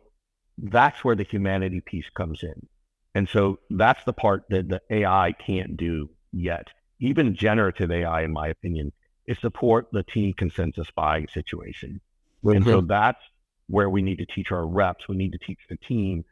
that's 0.57 1.03
where 1.03 1.15
the 1.15 1.23
humanity 1.23 1.81
piece 1.81 2.09
comes 2.15 2.41
in. 2.41 2.67
And 3.13 3.29
so 3.29 3.59
that's 3.69 4.03
the 4.03 4.13
part 4.13 4.43
that 4.49 4.69
the 4.69 4.81
AI 4.89 5.33
can't 5.33 5.77
do 5.77 6.09
yet. 6.31 6.67
Even 6.99 7.35
generative 7.35 7.91
AI, 7.91 8.23
in 8.23 8.31
my 8.31 8.47
opinion, 8.47 8.91
is 9.27 9.37
support 9.39 9.87
the 9.91 10.03
team 10.03 10.33
consensus 10.33 10.89
buying 10.95 11.27
situation. 11.33 12.01
Mm-hmm. 12.43 12.57
And 12.57 12.65
so 12.65 12.81
that's 12.81 13.21
where 13.67 13.89
we 13.89 14.01
need 14.01 14.17
to 14.17 14.25
teach 14.25 14.51
our 14.51 14.65
reps, 14.65 15.07
we 15.07 15.17
need 15.17 15.31
to 15.33 15.37
teach 15.37 15.59
the 15.69 15.77
team 15.77 16.23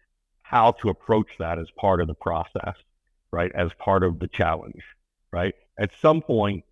how 0.41 0.71
to 0.71 0.89
approach 0.89 1.27
that 1.39 1.59
as 1.59 1.67
part 1.77 2.01
of 2.01 2.07
the 2.07 2.13
process, 2.13 2.75
right? 3.31 3.51
As 3.53 3.71
part 3.79 4.03
of 4.03 4.19
the 4.19 4.27
challenge, 4.27 4.83
right? 5.31 5.55
At 5.77 5.91
some 6.01 6.21
point, 6.21 6.63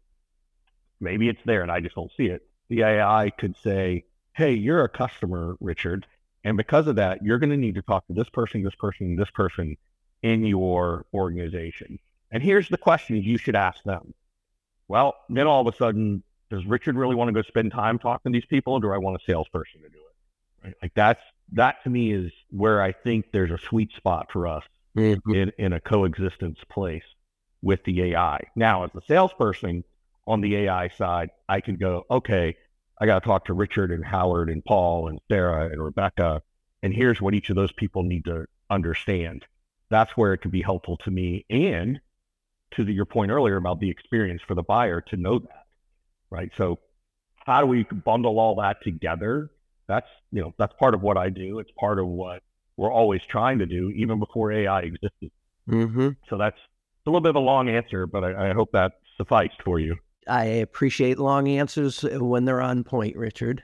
maybe 0.99 1.27
it's 1.27 1.41
there 1.45 1.63
and 1.63 1.71
I 1.71 1.79
just 1.79 1.95
don't 1.95 2.11
see 2.15 2.27
it. 2.27 2.47
The 2.69 2.83
AI 2.83 3.31
could 3.37 3.55
say, 3.57 4.05
Hey, 4.35 4.53
you're 4.53 4.83
a 4.83 4.89
customer, 4.89 5.55
Richard. 5.59 6.07
And 6.43 6.57
because 6.57 6.87
of 6.87 6.95
that, 6.95 7.23
you're 7.23 7.39
going 7.39 7.51
to 7.51 7.57
need 7.57 7.75
to 7.75 7.81
talk 7.81 8.05
to 8.07 8.13
this 8.13 8.29
person, 8.29 8.63
this 8.63 8.75
person, 8.75 9.15
this 9.15 9.29
person 9.31 9.77
in 10.23 10.45
your 10.45 11.05
organization. 11.13 11.99
And 12.31 12.41
here's 12.41 12.67
the 12.69 12.77
question 12.77 13.17
you 13.17 13.37
should 13.37 13.55
ask 13.55 13.83
them. 13.83 14.13
Well, 14.87 15.15
then 15.29 15.47
all 15.47 15.65
of 15.65 15.73
a 15.73 15.77
sudden, 15.77 16.23
does 16.49 16.65
Richard 16.65 16.95
really 16.95 17.15
want 17.15 17.29
to 17.29 17.33
go 17.33 17.41
spend 17.43 17.71
time 17.71 17.99
talking 17.99 18.31
to 18.31 18.37
these 18.37 18.45
people, 18.45 18.73
or 18.73 18.81
do 18.81 18.91
I 18.91 18.97
want 18.97 19.17
a 19.17 19.31
salesperson 19.31 19.81
to 19.81 19.89
do 19.89 19.97
it? 19.97 20.12
Right? 20.63 20.73
Like 20.81 20.93
that's 20.95 21.21
that 21.53 21.83
to 21.83 21.89
me 21.89 22.11
is 22.13 22.31
where 22.49 22.81
I 22.81 22.91
think 22.91 23.25
there's 23.31 23.51
a 23.51 23.57
sweet 23.57 23.91
spot 23.95 24.31
for 24.31 24.47
us 24.47 24.63
mm-hmm. 24.97 25.33
in, 25.33 25.51
in 25.57 25.73
a 25.73 25.79
coexistence 25.79 26.59
place 26.69 27.03
with 27.61 27.83
the 27.83 28.13
AI. 28.13 28.41
Now, 28.55 28.83
as 28.83 28.91
a 28.95 29.01
salesperson 29.07 29.83
on 30.27 30.41
the 30.41 30.55
AI 30.57 30.89
side, 30.89 31.29
I 31.47 31.61
can 31.61 31.75
go, 31.75 32.05
okay, 32.09 32.55
I 32.99 33.05
got 33.05 33.21
to 33.21 33.25
talk 33.25 33.45
to 33.45 33.53
Richard 33.53 33.91
and 33.91 34.03
Howard 34.03 34.49
and 34.49 34.63
Paul 34.63 35.07
and 35.07 35.19
Sarah 35.29 35.69
and 35.69 35.83
Rebecca. 35.83 36.41
And 36.81 36.93
here's 36.93 37.21
what 37.21 37.33
each 37.33 37.49
of 37.49 37.55
those 37.55 37.71
people 37.71 38.03
need 38.03 38.25
to 38.25 38.45
understand. 38.69 39.45
That's 39.89 40.11
where 40.17 40.33
it 40.33 40.39
can 40.39 40.51
be 40.51 40.61
helpful 40.61 40.97
to 40.97 41.11
me 41.11 41.45
and 41.49 41.99
to 42.71 42.83
the, 42.83 42.93
your 42.93 43.05
point 43.05 43.31
earlier 43.31 43.57
about 43.57 43.79
the 43.79 43.89
experience 43.89 44.41
for 44.45 44.55
the 44.55 44.63
buyer 44.63 45.01
to 45.01 45.17
know 45.17 45.39
that, 45.39 45.65
right? 46.29 46.51
So 46.57 46.79
how 47.45 47.61
do 47.61 47.67
we 47.67 47.83
bundle 47.83 48.39
all 48.39 48.55
that 48.55 48.81
together? 48.83 49.51
That's, 49.87 50.07
you 50.31 50.41
know, 50.41 50.53
that's 50.57 50.73
part 50.79 50.93
of 50.93 51.01
what 51.01 51.17
I 51.17 51.29
do. 51.29 51.59
It's 51.59 51.71
part 51.79 51.99
of 51.99 52.07
what 52.07 52.41
we're 52.77 52.91
always 52.91 53.21
trying 53.29 53.59
to 53.59 53.65
do, 53.65 53.89
even 53.91 54.19
before 54.19 54.51
AI 54.51 54.81
existed. 54.81 55.31
Mm-hmm. 55.69 56.09
So 56.29 56.37
that's 56.37 56.57
a 57.05 57.09
little 57.09 57.21
bit 57.21 57.29
of 57.29 57.35
a 57.35 57.39
long 57.39 57.69
answer, 57.69 58.07
but 58.07 58.23
I, 58.23 58.49
I 58.49 58.53
hope 58.53 58.71
that 58.73 58.93
sufficed 59.17 59.61
for 59.63 59.79
you. 59.79 59.95
I 60.27 60.45
appreciate 60.45 61.19
long 61.19 61.47
answers 61.47 62.03
when 62.03 62.45
they're 62.45 62.61
on 62.61 62.83
point, 62.83 63.15
Richard. 63.15 63.63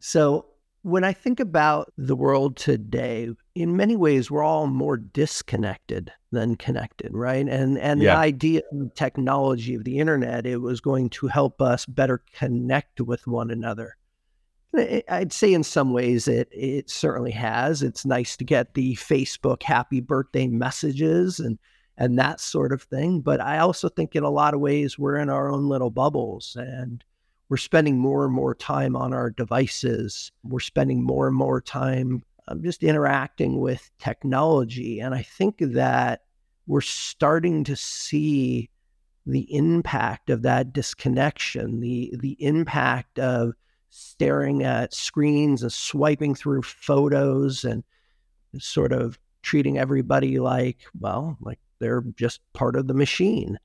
So, 0.00 0.46
when 0.84 1.04
I 1.04 1.12
think 1.12 1.38
about 1.38 1.92
the 1.96 2.16
world 2.16 2.56
today, 2.56 3.28
in 3.54 3.76
many 3.76 3.94
ways, 3.94 4.32
we're 4.32 4.42
all 4.42 4.66
more 4.66 4.96
disconnected 4.96 6.10
than 6.32 6.56
connected, 6.56 7.14
right? 7.14 7.46
And 7.46 7.78
and 7.78 8.02
yeah. 8.02 8.14
the 8.14 8.20
idea 8.20 8.62
of 8.72 8.94
technology 8.94 9.76
of 9.76 9.84
the 9.84 9.98
internet, 9.98 10.44
it 10.44 10.56
was 10.56 10.80
going 10.80 11.10
to 11.10 11.28
help 11.28 11.62
us 11.62 11.86
better 11.86 12.24
connect 12.34 13.00
with 13.00 13.26
one 13.28 13.50
another. 13.52 13.96
I'd 14.74 15.32
say 15.32 15.52
in 15.52 15.62
some 15.62 15.92
ways 15.92 16.28
it 16.28 16.48
it 16.50 16.88
certainly 16.88 17.30
has. 17.32 17.82
It's 17.82 18.06
nice 18.06 18.36
to 18.38 18.44
get 18.44 18.74
the 18.74 18.94
Facebook 18.96 19.62
happy 19.62 20.00
birthday 20.00 20.46
messages 20.46 21.40
and 21.40 21.58
and 21.98 22.18
that 22.18 22.40
sort 22.40 22.72
of 22.72 22.82
thing. 22.82 23.20
But 23.20 23.40
I 23.40 23.58
also 23.58 23.88
think 23.88 24.16
in 24.16 24.24
a 24.24 24.30
lot 24.30 24.54
of 24.54 24.60
ways 24.60 24.98
we're 24.98 25.16
in 25.16 25.28
our 25.28 25.50
own 25.50 25.68
little 25.68 25.90
bubbles 25.90 26.56
and 26.58 27.04
we're 27.48 27.58
spending 27.58 27.98
more 27.98 28.24
and 28.24 28.32
more 28.32 28.54
time 28.54 28.96
on 28.96 29.12
our 29.12 29.30
devices. 29.30 30.32
We're 30.42 30.60
spending 30.60 31.02
more 31.02 31.26
and 31.26 31.36
more 31.36 31.60
time 31.60 32.24
um, 32.48 32.62
just 32.62 32.82
interacting 32.82 33.60
with 33.60 33.90
technology. 33.98 35.00
And 35.00 35.14
I 35.14 35.22
think 35.22 35.56
that 35.58 36.22
we're 36.66 36.80
starting 36.80 37.64
to 37.64 37.76
see 37.76 38.70
the 39.26 39.54
impact 39.54 40.30
of 40.30 40.42
that 40.42 40.72
disconnection, 40.72 41.80
the 41.80 42.14
the 42.18 42.36
impact 42.42 43.18
of 43.18 43.52
staring 43.92 44.62
at 44.62 44.94
screens 44.94 45.62
and 45.62 45.72
swiping 45.72 46.34
through 46.34 46.62
photos 46.62 47.62
and 47.62 47.84
sort 48.58 48.90
of 48.90 49.18
treating 49.42 49.76
everybody 49.76 50.38
like, 50.38 50.78
well, 50.98 51.36
like 51.42 51.58
they're 51.78 52.02
just 52.16 52.40
part 52.54 52.74
of 52.74 52.86
the 52.86 52.94
machine. 52.94 53.58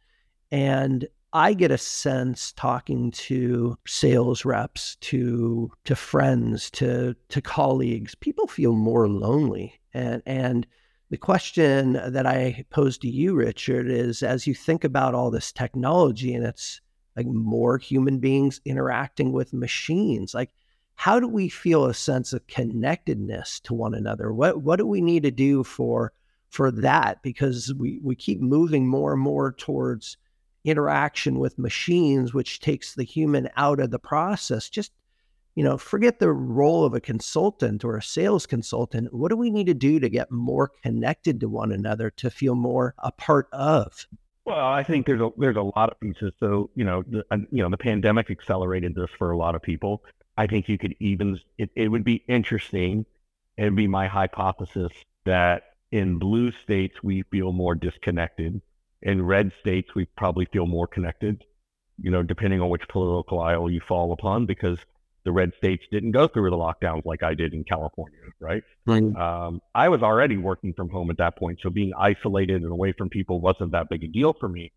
And 0.52 1.08
I 1.32 1.54
get 1.54 1.72
a 1.72 1.78
sense 1.78 2.52
talking 2.54 3.12
to 3.12 3.78
sales 3.88 4.44
reps, 4.44 4.98
to 5.02 5.72
to 5.86 5.96
friends, 5.96 6.70
to 6.72 7.16
to 7.30 7.42
colleagues, 7.42 8.16
people 8.16 8.48
feel 8.48 8.74
more 8.74 9.08
lonely. 9.08 9.80
And 9.94 10.22
and 10.26 10.68
the 11.10 11.18
question 11.18 11.94
that 11.94 12.26
I 12.26 12.66
pose 12.70 12.98
to 13.00 13.08
you, 13.08 13.34
Richard, 13.34 13.90
is 13.90 14.24
as 14.24 14.46
you 14.46 14.54
think 14.54 14.84
about 14.84 15.16
all 15.16 15.32
this 15.32 15.54
technology 15.54 16.34
and 16.34 16.46
it's 16.46 16.82
like 17.18 17.26
more 17.28 17.78
human 17.78 18.20
beings 18.20 18.62
interacting 18.64 19.34
with 19.34 19.52
machines, 19.52 20.34
like 20.34 20.52
how 20.96 21.20
do 21.20 21.28
we 21.28 21.50
feel 21.50 21.86
a 21.86 21.94
sense 21.94 22.32
of 22.32 22.48
connectedness 22.48 23.60
to 23.62 23.74
one 23.74 23.94
another? 23.94 24.32
What 24.32 24.62
what 24.62 24.78
do 24.78 24.86
we 24.86 25.02
need 25.02 25.24
to 25.24 25.32
do 25.32 25.64
for 25.64 26.14
for 26.50 26.72
that 26.72 27.22
because 27.22 27.74
we, 27.78 28.00
we 28.04 28.16
keep 28.16 28.40
moving 28.40 28.88
more 28.88 29.14
and 29.14 29.22
more 29.22 29.52
towards 29.52 30.18
interaction 30.64 31.40
with 31.40 31.60
machines, 31.60 32.34
which 32.34 32.60
takes 32.60 32.94
the 32.94 33.04
human 33.04 33.50
out 33.56 33.80
of 33.80 33.92
the 33.92 34.00
process. 34.00 34.70
Just, 34.70 34.92
you 35.56 35.64
know, 35.64 35.78
forget 35.78 36.20
the 36.20 36.32
role 36.32 36.84
of 36.84 36.94
a 36.94 37.02
consultant 37.02 37.84
or 37.84 37.98
a 37.98 38.04
sales 38.04 38.46
consultant. 38.46 39.14
What 39.14 39.30
do 39.30 39.38
we 39.38 39.50
need 39.50 39.68
to 39.68 39.74
do 39.74 40.00
to 40.00 40.10
get 40.10 40.32
more 40.32 40.72
connected 40.84 41.40
to 41.40 41.50
one 41.50 41.72
another 41.72 42.10
to 42.12 42.30
feel 42.30 42.56
more 42.56 42.96
a 43.00 43.12
part 43.12 43.48
of? 43.52 44.08
Well, 44.48 44.66
I 44.66 44.82
think 44.82 45.06
there's 45.06 45.20
a 45.20 45.30
there's 45.38 45.58
a 45.58 45.62
lot 45.62 45.92
of 45.92 46.00
pieces. 46.00 46.32
So 46.40 46.70
you 46.74 46.86
know, 46.86 47.04
the, 47.04 47.26
you 47.52 47.62
know, 47.62 47.70
the 47.70 47.78
pandemic 47.78 48.32
accelerated 48.32 48.96
this 48.96 49.10
for 49.18 49.32
a 49.32 49.38
lot 49.38 49.56
of 49.56 49.62
people. 49.62 50.06
I 50.38 50.48
think 50.48 50.70
you 50.70 50.78
could 50.78 50.96
even 51.02 51.38
it, 51.58 51.70
it 51.76 51.90
would 51.90 52.06
be 52.06 52.24
interesting. 52.30 53.06
It'd 53.58 53.76
be 53.76 53.88
my 53.88 54.08
hypothesis 54.08 54.94
that 55.26 55.64
in 55.92 56.18
blue 56.18 56.54
states, 56.64 57.04
we 57.04 57.24
feel 57.24 57.52
more 57.52 57.76
disconnected. 57.76 58.62
In 59.02 59.26
red 59.26 59.52
states, 59.60 59.94
we 59.94 60.06
probably 60.18 60.46
feel 60.46 60.66
more 60.66 60.88
connected, 60.88 61.44
you 62.02 62.10
know, 62.10 62.24
depending 62.24 62.62
on 62.62 62.70
which 62.70 62.88
political 62.88 63.42
aisle 63.42 63.70
you 63.70 63.82
fall 63.82 64.14
upon, 64.14 64.46
because 64.46 64.80
the 65.28 65.34
red 65.34 65.52
states 65.58 65.84
didn't 65.92 66.12
go 66.12 66.26
through 66.28 66.50
the 66.50 66.56
lockdowns 66.56 67.04
like 67.04 67.22
I 67.22 67.34
did 67.34 67.54
in 67.54 67.66
California, 67.66 68.18
right? 68.40 68.64
right. 68.86 69.04
Um, 69.16 69.62
I 69.76 69.90
was 69.90 70.02
already 70.02 70.38
working 70.38 70.74
from 70.74 70.90
home 70.90 71.10
at 71.12 71.18
that 71.18 71.38
point. 71.38 71.60
So 71.62 71.70
being 71.70 71.92
isolated 71.98 72.62
and 72.64 72.72
away 72.72 72.94
from 72.98 73.10
people 73.10 73.42
wasn't 73.42 73.74
that 73.74 73.90
big 73.90 74.06
a 74.06 74.08
deal 74.08 74.34
for 74.40 74.48
me. 74.48 74.72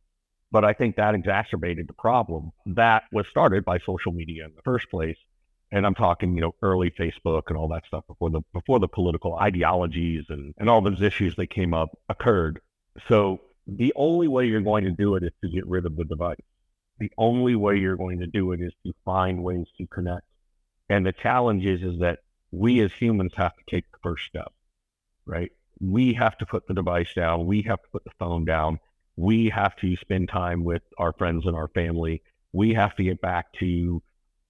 But 0.51 0.65
I 0.65 0.73
think 0.73 0.97
that 0.97 1.15
exacerbated 1.15 1.87
the 1.87 1.93
problem 1.93 2.51
that 2.67 3.05
was 3.13 3.27
started 3.31 3.65
by 3.65 3.79
social 3.79 4.11
media 4.11 4.47
in 4.47 4.51
the 4.57 4.63
first 4.63 4.91
place 4.91 5.17
and 5.73 5.87
I'm 5.87 5.95
talking, 5.95 6.35
you 6.35 6.41
know, 6.41 6.55
early 6.63 6.91
Facebook 6.91 7.43
and 7.47 7.57
all 7.57 7.69
that 7.69 7.87
stuff 7.87 8.05
before 8.09 8.31
the 8.31 8.41
before 8.53 8.81
the 8.81 8.89
political 8.89 9.37
ideologies 9.37 10.25
and, 10.29 10.53
and 10.59 10.69
all 10.69 10.81
those 10.81 11.01
issues 11.01 11.37
that 11.37 11.49
came 11.49 11.75
up 11.75 11.97
occurred. 12.09 12.61
So 13.09 13.41
the 13.67 13.93
only 13.95 14.27
way 14.27 14.47
you're 14.47 14.63
going 14.63 14.85
to 14.85 14.91
do 14.91 15.15
it 15.15 15.23
is 15.23 15.31
to 15.45 15.51
get 15.51 15.67
rid 15.67 15.87
of 15.87 15.97
the 15.97 16.05
device. 16.05 16.37
The 16.99 17.11
only 17.17 17.55
way 17.55 17.77
you're 17.77 17.97
going 17.97 18.19
to 18.19 18.27
do 18.27 18.53
it 18.53 18.61
is 18.61 18.73
to 18.85 18.93
find 19.05 19.43
ways 19.43 19.67
to 19.79 19.87
connect. 19.87 20.25
And 20.91 21.07
the 21.07 21.13
challenge 21.13 21.65
is 21.65 21.83
is 21.83 22.01
that 22.01 22.19
we 22.51 22.81
as 22.81 22.93
humans 22.93 23.33
have 23.37 23.53
to 23.57 23.63
take 23.71 23.91
the 23.93 23.99
first 24.03 24.27
step, 24.27 24.53
right? 25.25 25.53
We 25.81 26.13
have 26.15 26.37
to 26.39 26.47
put 26.47 26.67
the 26.67 26.75
device 26.75 27.15
down. 27.15 27.47
We 27.47 27.63
have 27.63 27.81
to 27.81 27.89
put 27.93 28.05
the 28.05 28.11
phone 28.19 28.45
down. 28.45 28.81
We 29.17 29.51
have 29.51 29.77
to 29.77 29.97
spend 29.97 30.29
time 30.29 30.65
with 30.65 30.83
our 30.99 31.13
friends 31.13 31.47
and 31.47 31.55
our 31.55 31.69
family. 31.69 32.23
We 32.53 32.75
have 32.75 32.97
to 32.97 33.05
get 33.05 33.21
back 33.21 33.53
to 33.61 34.03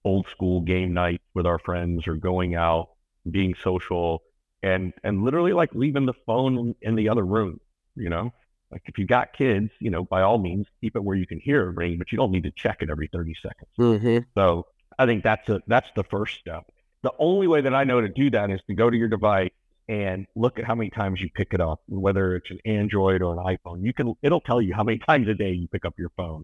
old 0.03 0.27
school 0.29 0.61
game 0.61 0.93
night 0.93 1.21
with 1.35 1.45
our 1.45 1.59
friends 1.59 2.07
or 2.07 2.15
going 2.15 2.55
out, 2.55 2.89
being 3.29 3.53
social, 3.63 4.23
and 4.63 4.93
and 5.03 5.23
literally 5.23 5.53
like 5.53 5.75
leaving 5.75 6.07
the 6.07 6.15
phone 6.25 6.73
in 6.81 6.95
the 6.95 7.09
other 7.09 7.23
room. 7.23 7.59
You 7.95 8.09
know, 8.09 8.33
like 8.71 8.81
if 8.85 8.97
you 8.97 9.05
got 9.05 9.33
kids, 9.33 9.69
you 9.79 9.91
know, 9.91 10.03
by 10.03 10.21
all 10.21 10.39
means 10.39 10.65
keep 10.81 10.95
it 10.95 11.03
where 11.03 11.15
you 11.15 11.27
can 11.27 11.39
hear 11.39 11.69
it 11.69 11.75
ring, 11.75 11.99
but 11.99 12.11
you 12.11 12.17
don't 12.17 12.31
need 12.31 12.43
to 12.43 12.51
check 12.51 12.77
it 12.81 12.89
every 12.89 13.09
thirty 13.13 13.35
seconds. 13.41 13.69
Mm-hmm. 13.79 14.19
So 14.35 14.65
I 14.97 15.05
think 15.05 15.23
that's 15.23 15.47
a 15.49 15.61
that's 15.67 15.89
the 15.95 16.03
first 16.03 16.39
step. 16.39 16.65
The 17.03 17.13
only 17.17 17.47
way 17.47 17.61
that 17.61 17.73
I 17.73 17.83
know 17.83 18.01
to 18.01 18.09
do 18.09 18.29
that 18.31 18.51
is 18.51 18.61
to 18.67 18.75
go 18.75 18.89
to 18.89 18.95
your 18.97 19.07
device 19.07 19.51
and 19.87 20.27
look 20.35 20.59
at 20.59 20.65
how 20.65 20.75
many 20.75 20.89
times 20.89 21.19
you 21.19 21.29
pick 21.29 21.53
it 21.53 21.59
up, 21.59 21.81
whether 21.87 22.35
it's 22.35 22.49
an 22.51 22.59
Android 22.65 23.21
or 23.21 23.33
an 23.33 23.57
iPhone. 23.57 23.83
You 23.83 23.93
can 23.93 24.15
it'll 24.21 24.41
tell 24.41 24.61
you 24.61 24.73
how 24.73 24.83
many 24.83 24.97
times 25.09 25.27
a 25.27 25.33
day 25.33 25.51
you 25.51 25.67
pick 25.67 25.85
up 25.85 25.95
your 25.97 26.11
phone. 26.15 26.43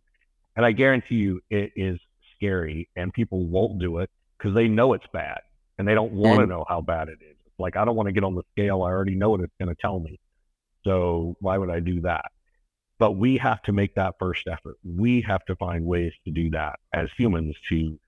And 0.55 0.65
I 0.65 0.71
guarantee 0.71 1.15
you 1.15 1.41
it 1.49 1.71
is 1.75 1.99
scary 2.35 2.89
and 2.95 3.13
people 3.13 3.45
won't 3.45 3.79
do 3.79 3.99
it 3.99 4.09
because 4.37 4.55
they 4.55 4.67
know 4.67 4.93
it's 4.93 5.05
bad 5.13 5.39
and 5.77 5.87
they 5.87 5.93
don't 5.93 6.13
want 6.13 6.39
to 6.39 6.45
mm. 6.45 6.49
know 6.49 6.65
how 6.67 6.81
bad 6.81 7.09
it 7.09 7.19
is. 7.21 7.35
like, 7.59 7.75
I 7.75 7.85
don't 7.85 7.95
want 7.95 8.07
to 8.07 8.13
get 8.13 8.23
on 8.23 8.35
the 8.35 8.43
scale. 8.51 8.81
I 8.83 8.89
already 8.89 9.15
know 9.15 9.29
what 9.29 9.41
it's 9.41 9.53
going 9.59 9.73
to 9.73 9.79
tell 9.79 9.99
me. 9.99 10.19
So 10.83 11.35
why 11.39 11.57
would 11.57 11.69
I 11.69 11.79
do 11.79 12.01
that? 12.01 12.25
But 12.99 13.11
we 13.11 13.37
have 13.37 13.61
to 13.63 13.71
make 13.71 13.95
that 13.95 14.15
first 14.17 14.47
effort. 14.47 14.77
We 14.83 15.21
have 15.21 15.45
to 15.45 15.55
find 15.55 15.85
ways 15.85 16.13
to 16.25 16.31
do 16.31 16.49
that 16.51 16.79
as 16.93 17.09
humans 17.15 17.55
to 17.69 17.99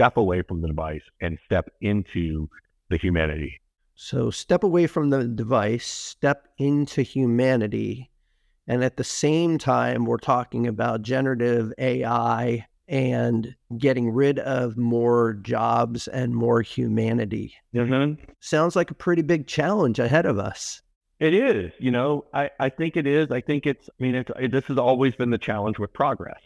step 0.00 0.16
away 0.16 0.40
from 0.40 0.62
the 0.62 0.68
device 0.68 1.02
and 1.20 1.38
step 1.44 1.70
into 1.82 2.48
the 2.88 2.96
humanity. 2.96 3.60
So 3.96 4.30
step 4.30 4.64
away 4.64 4.86
from 4.86 5.10
the 5.10 5.24
device, 5.24 5.86
step 5.86 6.48
into 6.56 7.02
humanity. 7.02 8.10
And 8.66 8.82
at 8.82 8.96
the 8.96 9.04
same 9.04 9.58
time, 9.58 10.06
we're 10.06 10.16
talking 10.16 10.66
about 10.66 11.02
generative 11.02 11.74
AI 11.76 12.66
and 12.88 13.54
getting 13.76 14.10
rid 14.10 14.38
of 14.38 14.78
more 14.78 15.34
jobs 15.42 16.08
and 16.08 16.34
more 16.34 16.62
humanity. 16.62 17.52
Mm-hmm. 17.74 18.22
Sounds 18.40 18.74
like 18.74 18.90
a 18.90 18.94
pretty 18.94 19.20
big 19.20 19.46
challenge 19.46 19.98
ahead 19.98 20.24
of 20.24 20.38
us. 20.38 20.80
It 21.18 21.34
is. 21.34 21.72
You 21.78 21.90
know, 21.90 22.24
I, 22.32 22.48
I 22.58 22.70
think 22.70 22.96
it 22.96 23.06
is. 23.06 23.30
I 23.30 23.42
think 23.42 23.66
it's, 23.66 23.90
I 23.90 24.02
mean, 24.02 24.14
it's, 24.14 24.30
it, 24.40 24.50
this 24.50 24.64
has 24.64 24.78
always 24.78 25.14
been 25.14 25.28
the 25.28 25.36
challenge 25.36 25.78
with 25.78 25.92
progress, 25.92 26.40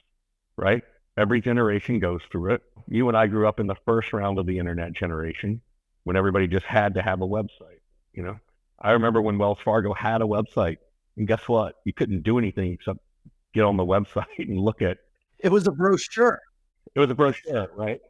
right? 0.57 0.83
Every 1.17 1.41
generation 1.41 2.01
goes 2.01 2.21
through 2.31 2.55
it. 2.55 2.63
You 2.89 3.09
and 3.09 3.17
I 3.17 3.27
grew 3.29 3.47
up 3.47 3.61
in 3.61 3.67
the 3.67 3.77
first 3.87 4.13
round 4.13 4.39
of 4.39 4.47
the 4.47 4.59
internet 4.59 4.93
generation 4.93 5.61
when 6.03 6.17
everybody 6.17 6.47
just 6.49 6.67
had 6.67 6.95
to 6.95 7.03
have 7.03 7.23
a 7.23 7.27
website. 7.27 7.81
You 8.13 8.25
know, 8.25 8.39
I 8.81 8.93
remember 8.93 9.23
when 9.23 9.39
Wells 9.39 9.59
Fargo 9.65 9.95
had 9.95 10.23
a 10.23 10.25
website, 10.25 10.79
and 11.17 11.27
guess 11.27 11.49
what? 11.49 11.77
You 11.85 11.93
couldn't 11.93 12.23
do 12.23 12.39
anything 12.39 12.73
except 12.73 12.99
get 13.55 13.63
on 13.63 13.77
the 13.77 13.85
website 13.87 14.25
and 14.39 14.59
look 14.59 14.83
at 14.83 14.99
it 15.39 15.53
was 15.53 15.67
a 15.67 15.73
brochure. 15.73 16.41
It 16.95 17.01
was 17.01 17.11
a 17.11 17.15
brochure, 17.15 17.69
right? 17.77 18.01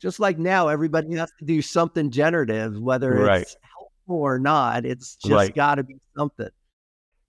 Just 0.00 0.20
like 0.20 0.38
now, 0.38 0.68
everybody 0.68 1.14
has 1.14 1.30
to 1.38 1.44
do 1.44 1.62
something 1.62 2.10
generative, 2.10 2.78
whether 2.78 3.12
right. 3.12 3.42
it's 3.42 3.56
helpful 3.76 4.22
or 4.22 4.38
not. 4.38 4.84
It's 4.84 5.16
just 5.16 5.32
Right. 5.32 5.54
got 5.54 5.76
to 5.76 5.82
be 5.82 5.96
something. 6.16 6.50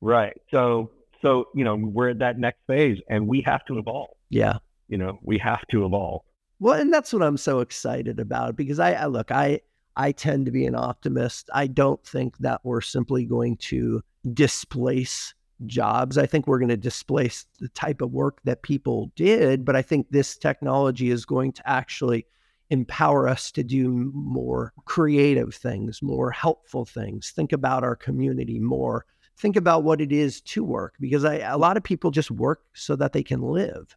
Right. 0.02 0.36
So 0.52 0.92
so 1.22 1.48
you 1.56 1.64
know 1.64 1.76
we're 1.76 2.10
at 2.10 2.20
that 2.20 2.38
next 2.38 2.60
phase, 2.68 3.00
and 3.10 3.28
we 3.28 3.42
have 3.42 3.66
to 3.66 3.78
evolve. 3.78 4.10
Yeah. 4.30 4.58
You 4.88 4.98
know, 4.98 5.20
we 5.22 5.38
have 5.40 5.66
to 5.68 5.86
evolve. 5.86 6.22
Well, 6.60 6.80
and 6.80 6.94
that's 6.94 7.12
what 7.12 7.24
I'm 7.24 7.38
so 7.38 7.60
excited 7.60 8.20
about 8.20 8.56
because 8.56 8.80
I, 8.80 8.94
I 8.94 9.06
look, 9.06 9.32
I 9.32 9.62
I 9.98 10.12
tend 10.12 10.46
to 10.46 10.52
be 10.52 10.66
an 10.66 10.76
optimist. 10.76 11.50
I 11.54 11.68
don't 11.68 12.04
think 12.06 12.38
that 12.40 12.62
we're 12.64 12.82
simply 12.82 13.26
going 13.26 13.58
to 13.58 14.04
displace 14.34 15.34
jobs. 15.66 16.18
I 16.18 16.26
think 16.26 16.48
we're 16.48 16.60
going 16.60 16.70
to 16.70 16.78
displace 16.78 17.46
the 17.60 17.70
type 17.70 18.02
of 18.02 18.12
work 18.12 18.40
that 18.44 18.62
people 18.62 19.12
did, 19.16 19.64
but 19.64 19.76
I 19.76 19.82
think 19.82 20.08
this 20.10 20.38
technology 20.38 21.12
is 21.12 21.26
going 21.26 21.54
to 21.54 21.70
actually 21.70 22.26
empower 22.72 23.28
us 23.28 23.52
to 23.52 23.64
do 23.64 24.12
more 24.14 24.74
creative 24.86 25.54
things, 25.54 26.02
more 26.02 26.32
helpful 26.32 26.84
things. 26.84 27.32
Think 27.32 27.54
about 27.54 27.84
our 27.84 27.96
community 27.96 28.60
more. 28.60 29.06
Think 29.38 29.56
about 29.56 29.84
what 29.84 30.02
it 30.02 30.12
is 30.12 30.42
to 30.42 30.64
work 30.64 30.96
because 31.00 31.26
I, 31.26 31.36
a 31.38 31.58
lot 31.58 31.78
of 31.78 31.84
people 31.84 32.12
just 32.12 32.32
work 32.32 32.64
so 32.74 32.96
that 32.96 33.14
they 33.14 33.24
can 33.24 33.42
live, 33.42 33.96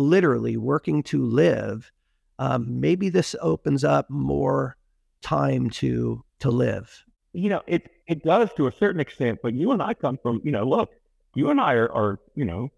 literally 0.00 0.56
working 0.56 1.02
to 1.04 1.24
live. 1.24 1.90
Um, 2.38 2.80
maybe 2.80 3.10
this 3.10 3.36
opens 3.40 3.84
up 3.84 4.08
more 4.08 4.76
time 5.22 5.70
to 5.70 6.24
to 6.40 6.50
live. 6.50 7.04
You 7.32 7.50
know, 7.50 7.62
it 7.66 7.88
it 8.06 8.24
does 8.24 8.50
to 8.56 8.66
a 8.66 8.72
certain 8.72 9.00
extent, 9.00 9.40
but 9.42 9.54
you 9.54 9.72
and 9.72 9.82
I 9.82 9.94
come 9.94 10.18
from, 10.22 10.40
you 10.42 10.50
know, 10.50 10.64
look, 10.64 10.90
you 11.34 11.50
and 11.50 11.60
I 11.60 11.74
are, 11.74 11.92
are 11.92 12.18
you 12.34 12.44
know, 12.44 12.70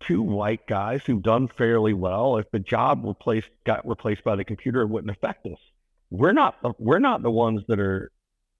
two 0.00 0.22
white 0.22 0.66
guys 0.66 1.02
who've 1.04 1.22
done 1.22 1.48
fairly 1.48 1.92
well. 1.92 2.38
If 2.38 2.50
the 2.50 2.60
job 2.60 3.04
replaced 3.04 3.50
got 3.64 3.86
replaced 3.86 4.24
by 4.24 4.36
the 4.36 4.44
computer, 4.44 4.82
it 4.82 4.88
wouldn't 4.88 5.10
affect 5.10 5.46
us. 5.46 5.58
We're 6.10 6.32
not 6.32 6.56
we're 6.78 7.00
not 7.00 7.22
the 7.22 7.30
ones 7.30 7.62
that 7.68 7.80
are 7.80 8.10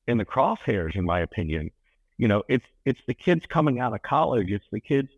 in 0.07 0.19
the 0.19 0.25
crosshairs, 0.25 0.97
in 0.97 1.05
my 1.05 1.21
opinion. 1.21 1.71
You 2.19 2.29
know, 2.29 2.43
it's 2.49 2.67
it's 2.85 3.01
the 3.07 3.15
kids 3.15 3.47
coming 3.49 3.81
out 3.81 3.95
of 3.95 4.03
college. 4.03 4.51
It's 4.51 4.67
the 4.73 4.81
kids 4.81 5.09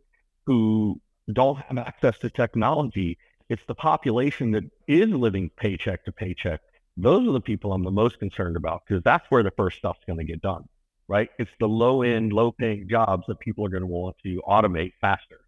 who 0.46 1.00
don't 1.34 1.56
have 1.56 1.78
access 1.78 2.18
to 2.18 2.30
technology. 2.30 3.18
It's 3.48 3.62
the 3.66 3.74
population 3.74 4.52
that 4.52 4.64
is 4.86 5.08
living 5.08 5.50
paycheck 5.56 6.04
to 6.04 6.12
paycheck. 6.12 6.60
Those 6.96 7.26
are 7.26 7.32
the 7.32 7.40
people 7.40 7.72
I'm 7.72 7.84
the 7.84 7.90
most 7.90 8.18
concerned 8.18 8.56
about 8.56 8.82
because 8.86 9.02
that's 9.02 9.30
where 9.30 9.42
the 9.42 9.50
first 9.52 9.78
stuff's 9.78 10.00
going 10.06 10.18
to 10.18 10.24
get 10.24 10.42
done, 10.42 10.64
right? 11.08 11.30
It's 11.38 11.50
the 11.58 11.68
low 11.68 12.02
end, 12.02 12.32
low 12.32 12.52
paying 12.52 12.88
jobs 12.88 13.24
that 13.28 13.40
people 13.40 13.64
are 13.64 13.70
going 13.70 13.82
to 13.82 13.86
want 13.86 14.16
to 14.22 14.42
automate 14.46 14.92
faster, 15.00 15.40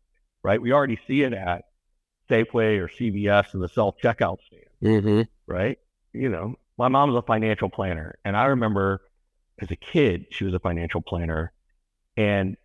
right? 0.43 0.61
We 0.61 0.73
already 0.73 0.99
see 1.07 1.23
it 1.23 1.33
at 1.33 1.65
Safeway 2.31 2.79
or 2.79 2.89
CVS 2.89 3.55
and 3.55 3.63
the 3.63 3.69
self 3.69 3.97
checkout 4.03 4.39
stand 4.47 4.63
Mm-hmm. 4.83 5.23
right? 5.47 5.79
You 6.13 6.29
know, 6.29 6.57
my 6.77 6.89
mom's 6.89 7.15
a 7.15 7.23
financial 7.23 7.71
planner, 7.71 8.17
and 8.25 8.37
I 8.37 8.47
remember 8.47 9.01
as 9.61 9.71
a 9.71 9.77
kid, 9.77 10.27
she 10.31 10.45
was 10.45 10.55
a 10.55 10.59
financial 10.59 11.01
planner, 11.01 11.53
and 12.17 12.57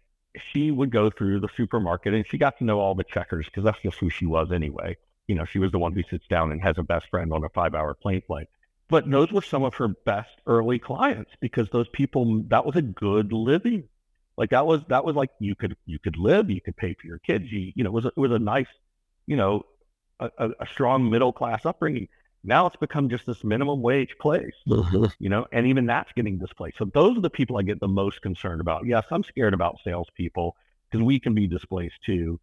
she 0.54 0.72
would 0.72 0.92
go 0.92 1.10
through 1.10 1.40
the 1.40 1.50
supermarket 1.56 2.14
and 2.14 2.26
she 2.28 2.38
got 2.38 2.58
to 2.58 2.64
know 2.64 2.80
all 2.80 2.96
the 2.96 3.04
checkers 3.04 3.46
because 3.46 3.64
that's 3.64 3.82
just 3.82 3.98
who 3.98 4.10
she 4.10 4.26
was 4.26 4.52
anyway. 4.52 4.98
You 5.28 5.36
know, 5.36 5.46
she 5.46 5.60
was 5.60 5.72
the 5.72 5.80
one 5.80 5.94
who 5.94 6.04
sits 6.10 6.26
down 6.28 6.52
and 6.52 6.62
has 6.62 6.78
a 6.78 6.84
best 6.84 7.08
friend 7.10 7.34
on 7.34 7.44
a 7.44 7.50
five 7.50 7.76
hour 7.76 7.94
plane 7.94 8.22
flight. 8.26 8.48
But 8.90 9.10
those 9.10 9.32
were 9.32 9.42
some 9.42 9.64
of 9.64 9.76
her 9.76 9.90
best 9.90 10.30
early 10.46 10.80
clients 10.80 11.32
because 11.42 11.68
those 11.70 11.90
people 11.90 12.44
that 12.48 12.66
was 12.66 12.76
a 12.76 12.82
good 12.82 13.34
living. 13.34 13.84
Like 14.38 14.52
that 14.52 14.66
was 14.66 14.82
that 14.88 15.04
was 15.04 15.16
like 15.16 15.32
you 15.40 15.56
could 15.56 15.76
you 15.86 16.00
could 16.00 16.18
live, 16.18 16.50
you 16.50 16.62
could 16.62 16.78
pay 16.78 16.94
for 16.94 17.08
your 17.08 17.20
kids, 17.20 17.52
you 17.52 17.74
you 17.76 17.84
know, 17.84 17.90
it 17.90 17.94
was 17.94 18.06
a, 18.06 18.10
it 18.10 18.18
was 18.18 18.32
a 18.32 18.40
nice, 18.40 18.68
you 19.26 19.36
know, 19.36 19.64
a, 20.20 20.30
a 20.60 20.68
strong 20.72 21.10
middle 21.10 21.34
class 21.34 21.66
upbringing. 21.66 22.08
Now 22.48 22.66
it's 22.66 22.78
become 22.78 23.10
just 23.10 23.26
this 23.26 23.44
minimum 23.44 23.82
wage 23.82 24.16
place, 24.22 24.56
you 24.66 25.30
know, 25.30 25.46
and 25.52 25.68
even 25.68 25.86
that's 25.86 26.12
getting 26.14 26.38
displaced. 26.38 26.78
So 26.78 26.86
those 26.86 27.18
are 27.18 27.22
the 27.22 27.30
people 27.30 27.58
I 27.58 27.62
get 27.62 27.82
the 27.82 27.90
most 27.90 28.22
concerned 28.22 28.62
about. 28.62 28.86
Yes, 28.86 29.04
I'm 29.12 29.24
scared 29.24 29.54
about 29.54 29.80
salespeople 29.84 30.56
because 30.90 31.04
we 31.04 31.20
can 31.20 31.34
be 31.34 31.46
displaced 31.46 31.98
too, 32.06 32.40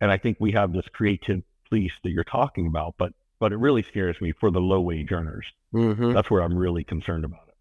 and 0.00 0.10
I 0.12 0.18
think 0.18 0.36
we 0.38 0.52
have 0.52 0.74
this 0.74 0.86
creative 0.92 1.42
police 1.68 1.92
that 2.04 2.10
you're 2.10 2.22
talking 2.22 2.66
about, 2.66 2.94
but 2.98 3.12
but 3.38 3.52
it 3.52 3.56
really 3.56 3.82
scares 3.82 4.20
me 4.20 4.32
for 4.32 4.50
the 4.50 4.60
low 4.60 4.80
wage 4.80 5.10
earners. 5.10 5.46
Mm-hmm. 5.74 6.12
That's 6.12 6.30
where 6.30 6.42
I'm 6.42 6.56
really 6.56 6.84
concerned 6.84 7.24
about 7.24 7.48
it. 7.48 7.54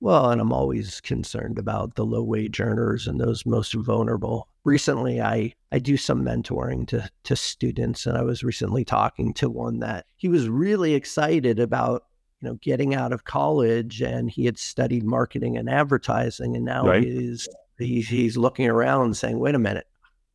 Well, 0.00 0.30
and 0.30 0.40
I'm 0.40 0.52
always 0.52 1.00
concerned 1.00 1.58
about 1.58 1.94
the 1.94 2.06
low 2.06 2.22
wage 2.22 2.60
earners 2.60 3.06
and 3.06 3.20
those 3.20 3.44
most 3.44 3.74
vulnerable. 3.74 4.48
Recently, 4.64 5.22
I, 5.22 5.54
I 5.72 5.78
do 5.78 5.96
some 5.96 6.22
mentoring 6.22 6.86
to, 6.88 7.08
to 7.24 7.36
students, 7.36 8.06
and 8.06 8.16
I 8.18 8.22
was 8.22 8.44
recently 8.44 8.84
talking 8.84 9.32
to 9.34 9.48
one 9.48 9.78
that 9.80 10.06
he 10.16 10.28
was 10.28 10.48
really 10.48 10.94
excited 10.94 11.58
about, 11.58 12.04
you 12.40 12.48
know, 12.48 12.54
getting 12.60 12.94
out 12.94 13.12
of 13.12 13.24
college, 13.24 14.02
and 14.02 14.30
he 14.30 14.44
had 14.44 14.58
studied 14.58 15.02
marketing 15.04 15.56
and 15.56 15.70
advertising, 15.70 16.56
and 16.56 16.64
now 16.64 16.86
Right. 16.86 17.02
he's 17.02 17.48
he's 17.78 18.08
he's 18.08 18.36
looking 18.36 18.68
around 18.68 19.16
saying, 19.16 19.38
"Wait 19.38 19.54
a 19.54 19.58
minute, 19.58 19.86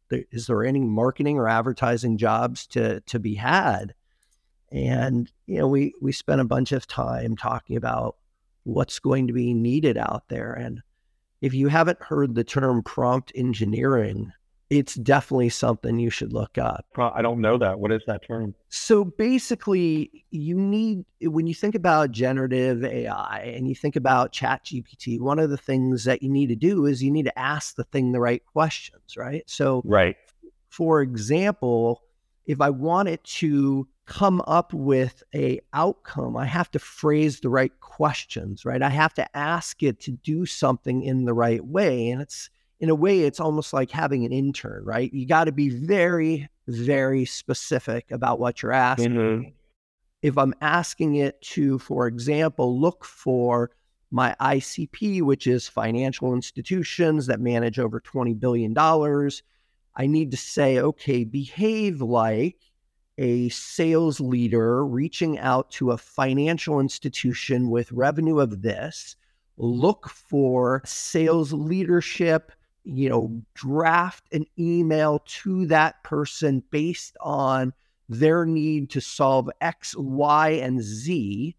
there, 0.10 0.24
is 0.32 0.48
there 0.48 0.64
any 0.64 0.82
marketing 0.82 1.38
or 1.38 1.48
advertising 1.48 2.18
jobs 2.18 2.66
to 2.68 3.02
to 3.02 3.20
be 3.20 3.36
had?" 3.36 3.94
And 4.72 5.32
you 5.46 5.60
know, 5.60 5.68
we 5.68 5.94
we 6.02 6.12
spent 6.12 6.42
a 6.42 6.46
bunch 6.46 6.72
of 6.72 6.88
time 6.88 7.36
talking 7.36 7.78
about 7.78 8.18
what's 8.64 8.98
going 9.00 9.28
to 9.28 9.34
be 9.34 9.54
needed 9.54 9.98
out 9.98 10.24
there. 10.30 10.54
And 10.54 10.82
if 11.42 11.54
you 11.54 11.68
haven't 11.68 12.02
heard 12.02 12.36
the 12.36 12.44
term 12.44 12.84
prompt 12.84 13.32
engineering, 13.36 14.32
it's 14.70 14.96
definitely 14.96 15.50
something 15.50 16.00
you 16.00 16.10
should 16.10 16.34
look 16.34 16.58
up. 16.58 16.86
I 16.98 17.22
don't 17.22 17.40
know 17.40 17.58
that. 17.58 17.80
What 17.80 17.92
is 17.92 18.02
that 18.08 18.26
term? 18.26 18.56
So 18.70 19.06
basically, 19.06 20.26
you 20.32 20.56
need, 20.56 21.06
when 21.22 21.46
you 21.46 21.54
think 21.54 21.76
about 21.76 22.12
generative 22.12 22.84
AI 22.84 23.54
and 23.56 23.68
you 23.68 23.76
think 23.76 23.96
about 23.96 24.34
ChatGPT, 24.34 25.20
one 25.20 25.38
of 25.38 25.50
the 25.52 25.58
things 25.58 26.04
that 26.06 26.24
you 26.24 26.30
need 26.30 26.48
to 26.48 26.56
do 26.56 26.86
is 26.86 27.04
you 27.04 27.12
need 27.12 27.26
to 27.26 27.40
ask 27.40 27.76
the 27.76 27.84
thing 27.84 28.12
the 28.12 28.20
right 28.20 28.44
questions, 28.46 29.16
right? 29.16 29.44
So 29.46 29.84
Right. 29.86 30.16
for 30.70 31.02
example, 31.02 32.02
if 32.46 32.62
I 32.62 32.70
want 32.70 33.10
it 33.10 33.24
to 33.24 33.88
come 34.06 34.42
up 34.46 34.74
with 34.74 35.24
a 35.34 35.60
outcome, 35.74 36.38
I 36.38 36.46
have 36.46 36.70
to 36.72 36.80
phrase 36.80 37.40
the 37.40 37.50
right 37.50 37.72
questions, 37.80 38.66
right? 38.66 38.82
I 38.82 38.90
have 38.90 39.14
to 39.16 39.38
ask 39.38 39.82
it 39.82 40.00
to 40.02 40.12
do 40.12 40.46
something 40.46 41.04
in 41.04 41.26
the 41.26 41.34
right 41.34 41.66
way. 41.66 42.10
And 42.10 42.22
it's 42.22 42.50
in 42.80 42.90
a 42.90 42.96
way, 42.96 43.22
it's 43.22 43.40
almost 43.40 43.74
like 43.74 43.90
having 43.90 44.26
an 44.26 44.32
intern, 44.32 44.84
right? 44.84 45.12
You 45.14 45.26
got 45.26 45.46
to 45.46 45.52
be 45.52 45.70
very, 45.70 46.50
very 46.68 47.26
specific 47.26 48.12
about 48.12 48.40
what 48.40 48.62
you're 48.62 48.74
asking. 48.74 49.14
Mhm. 49.14 49.54
If 50.22 50.38
I'm 50.38 50.54
asking 50.62 51.16
it 51.16 51.42
to, 51.54 51.80
for 51.80 52.08
example, 52.08 52.80
look 52.80 53.06
for 53.06 53.72
my 54.12 54.36
ICP, 54.40 55.22
which 55.22 55.48
is 55.48 55.68
financial 55.68 56.34
institutions 56.34 57.28
that 57.28 57.40
manage 57.40 57.80
over 57.80 58.00
$20 58.00 58.34
billion, 58.40 58.74
I 59.96 60.08
need 60.08 60.32
to 60.32 60.38
say, 60.38 60.80
okay, 60.80 61.24
behave 61.24 62.02
like 62.02 62.58
a 63.18 63.50
sales 63.50 64.20
leader 64.20 64.86
reaching 64.86 65.40
out 65.40 65.72
to 65.72 65.92
a 65.92 65.98
financial 65.98 66.80
institution 66.80 67.70
with 67.70 67.92
revenue 67.92 68.40
of 68.40 68.62
this. 68.62 69.16
Look 69.58 70.10
for 70.10 70.82
sales 70.86 71.54
leadership, 71.54 72.52
you 72.84 73.10
know, 73.10 73.42
draft 73.54 74.26
an 74.34 74.46
email 74.60 75.24
to 75.26 75.66
that 75.68 76.04
person 76.04 76.62
based 76.72 77.16
on 77.22 77.72
their 78.10 78.46
need 78.46 78.90
to 78.92 79.02
solve 79.02 79.50
X, 79.62 79.96
Y, 79.98 80.50
and 80.50 80.82
Z. 80.82 81.56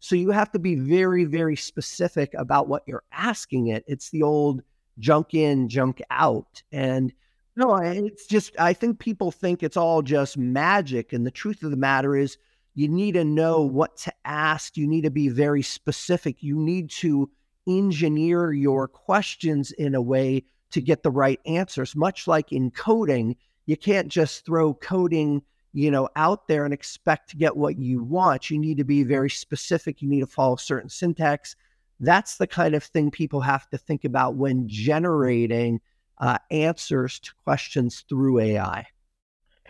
So 0.00 0.14
you 0.14 0.30
have 0.30 0.52
to 0.52 0.58
be 0.58 0.74
very, 0.76 1.24
very 1.24 1.56
specific 1.56 2.34
about 2.34 2.68
what 2.68 2.84
you're 2.86 3.02
asking 3.12 3.68
it. 3.68 3.82
It's 3.88 4.10
the 4.10 4.22
old 4.22 4.62
junk 4.98 5.32
in, 5.32 5.68
junk 5.68 6.02
out. 6.10 6.62
And 6.70 7.12
no, 7.58 7.74
it's 7.76 8.26
just, 8.26 8.54
I 8.56 8.72
think 8.72 9.00
people 9.00 9.32
think 9.32 9.64
it's 9.64 9.76
all 9.76 10.00
just 10.00 10.38
magic. 10.38 11.12
And 11.12 11.26
the 11.26 11.30
truth 11.32 11.64
of 11.64 11.72
the 11.72 11.76
matter 11.76 12.16
is, 12.16 12.38
you 12.74 12.86
need 12.86 13.14
to 13.14 13.24
know 13.24 13.62
what 13.62 13.96
to 13.98 14.12
ask. 14.24 14.76
You 14.76 14.86
need 14.86 15.02
to 15.02 15.10
be 15.10 15.28
very 15.28 15.62
specific. 15.62 16.40
You 16.40 16.56
need 16.56 16.88
to 16.90 17.28
engineer 17.66 18.52
your 18.52 18.86
questions 18.86 19.72
in 19.72 19.96
a 19.96 20.00
way 20.00 20.44
to 20.70 20.80
get 20.80 21.02
the 21.02 21.10
right 21.10 21.40
answers. 21.46 21.96
Much 21.96 22.28
like 22.28 22.52
in 22.52 22.70
coding, 22.70 23.34
you 23.66 23.76
can't 23.76 24.06
just 24.06 24.46
throw 24.46 24.74
coding, 24.74 25.42
you 25.72 25.90
know, 25.90 26.08
out 26.14 26.46
there 26.46 26.64
and 26.64 26.72
expect 26.72 27.30
to 27.30 27.36
get 27.36 27.56
what 27.56 27.76
you 27.76 28.04
want. 28.04 28.50
You 28.50 28.58
need 28.60 28.76
to 28.76 28.84
be 28.84 29.02
very 29.02 29.30
specific. 29.30 30.00
You 30.00 30.08
need 30.08 30.20
to 30.20 30.28
follow 30.28 30.54
certain 30.54 30.90
syntax. 30.90 31.56
That's 31.98 32.36
the 32.36 32.46
kind 32.46 32.76
of 32.76 32.84
thing 32.84 33.10
people 33.10 33.40
have 33.40 33.68
to 33.70 33.78
think 33.78 34.04
about 34.04 34.36
when 34.36 34.68
generating 34.68 35.80
uh, 36.20 36.38
answers 36.50 37.18
to 37.20 37.32
questions 37.44 38.04
through 38.08 38.40
AI. 38.40 38.86